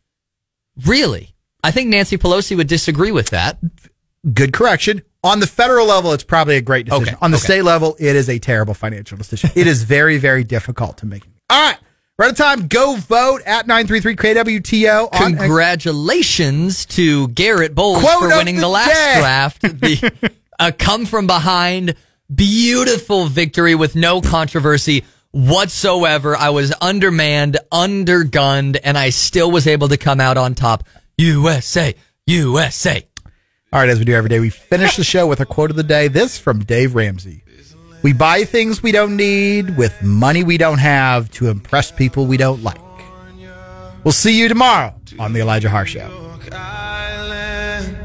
really? 0.87 1.35
I 1.65 1.73
think 1.73 1.89
Nancy 1.89 2.17
Pelosi 2.17 2.57
would 2.57 2.69
disagree 2.69 3.11
with 3.11 3.31
that. 3.31 3.59
Good 4.33 4.53
correction. 4.53 5.03
On 5.25 5.41
the 5.41 5.47
federal 5.49 5.87
level, 5.87 6.13
it's 6.13 6.23
probably 6.23 6.57
a 6.57 6.61
great 6.61 6.87
decision. 6.87 7.09
Okay, 7.15 7.17
On 7.21 7.33
the 7.33 7.37
okay. 7.37 7.45
state 7.45 7.63
level, 7.63 7.97
it 7.99 8.15
is 8.15 8.29
a 8.29 8.39
terrible 8.39 8.75
financial 8.75 9.19
decision. 9.19 9.51
it 9.57 9.67
is 9.67 9.83
very, 9.83 10.19
very 10.19 10.45
difficult 10.45 10.99
to 10.99 11.07
make. 11.07 11.25
All 11.51 11.61
right. 11.71 11.79
We're 12.17 12.27
out 12.27 12.31
of 12.33 12.37
time. 12.37 12.69
Go 12.69 12.95
vote 12.97 13.43
at 13.47 13.67
933-KWTO. 13.67 15.09
on 15.21 15.33
X- 15.35 15.41
Congratulations 15.43 16.87
to 16.87 17.29
Garett 17.29 17.75
Bowles 17.75 18.01
Quote 18.03 18.21
for 18.21 18.29
winning 18.29 18.57
the 18.57 18.63
the, 18.63 18.69
last 18.69 18.89
day. 18.95 19.21
draft. 19.21 19.63
The 19.81 20.33
a 20.61 20.73
come 20.73 21.07
from 21.07 21.27
behind, 21.29 21.95
beautiful 22.35 23.27
victory 23.27 23.75
with 23.75 23.97
no 23.97 24.21
controversy 24.21 25.05
whatsoever. 25.31 26.37
I 26.37 26.51
was 26.51 26.75
undermanned, 26.81 27.59
undergunned, 27.73 28.79
and 28.83 28.99
I 28.99 29.11
still 29.11 29.51
was 29.51 29.67
able 29.67 29.89
to 29.89 29.97
come 29.97 30.21
out 30.21 30.37
on 30.37 30.55
top. 30.55 30.85
USA, 31.17 31.95
USA. 32.27 33.07
All 33.73 33.81
right, 33.81 33.89
as 33.89 33.99
we 33.99 34.05
do 34.05 34.15
every 34.15 34.29
day, 34.31 34.41
we 34.41 34.51
finish 34.51 34.97
the 34.97 35.05
show 35.05 35.27
with 35.27 35.41
a 35.41 35.47
quote 35.47 35.71
of 35.71 35.77
the 35.77 35.83
day. 35.83 36.09
This 36.09 36.39
from 36.39 36.61
Dave 36.61 36.95
Ramsey. 36.95 37.45
We 38.03 38.13
buy 38.13 38.45
things 38.45 38.83
we 38.83 38.93
don't 38.93 39.17
need 39.17 39.77
with 39.77 40.03
money 40.03 40.45
we 40.45 40.57
don't 40.57 40.79
have 40.79 41.31
to 41.33 41.49
impress 41.49 41.91
people 41.91 42.27
we 42.27 42.37
don't 42.37 42.63
like. 42.63 42.79
We'll 44.05 44.13
see 44.13 44.39
you 44.39 44.49
tomorrow 44.49 44.95
on 45.19 45.33
The 45.33 45.41
Elijah 45.41 45.69
Haahr 45.69 45.85
Show. 45.85 46.09
Island, 46.53 47.97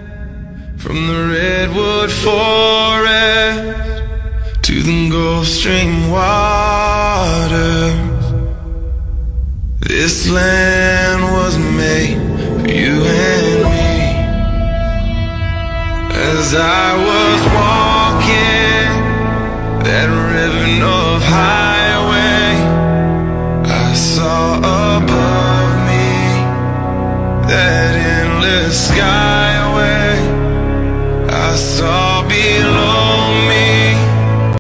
from 0.82 1.08
the 1.08 1.28
redwood 1.28 2.12
forest 2.12 3.93
to 4.74 4.82
the 4.82 5.10
Gulf 5.10 5.46
Stream 5.46 6.10
waters. 6.10 7.94
This 9.82 10.28
land 10.28 11.22
was 11.38 11.58
made 11.60 12.18
for 12.62 12.72
you 12.72 12.94
and 13.04 13.64
me. 13.74 13.94
As 16.32 16.56
I 16.56 16.88
was 17.10 17.40
walking 17.62 18.90
that 19.86 20.08
ribbon 20.32 20.82
of 20.82 21.22
highway, 21.22 22.50
I 23.70 23.94
saw 23.94 24.58
above 24.58 25.74
me 25.90 26.10
that 27.48 27.94
endless 27.96 28.88
sky. 28.88 29.34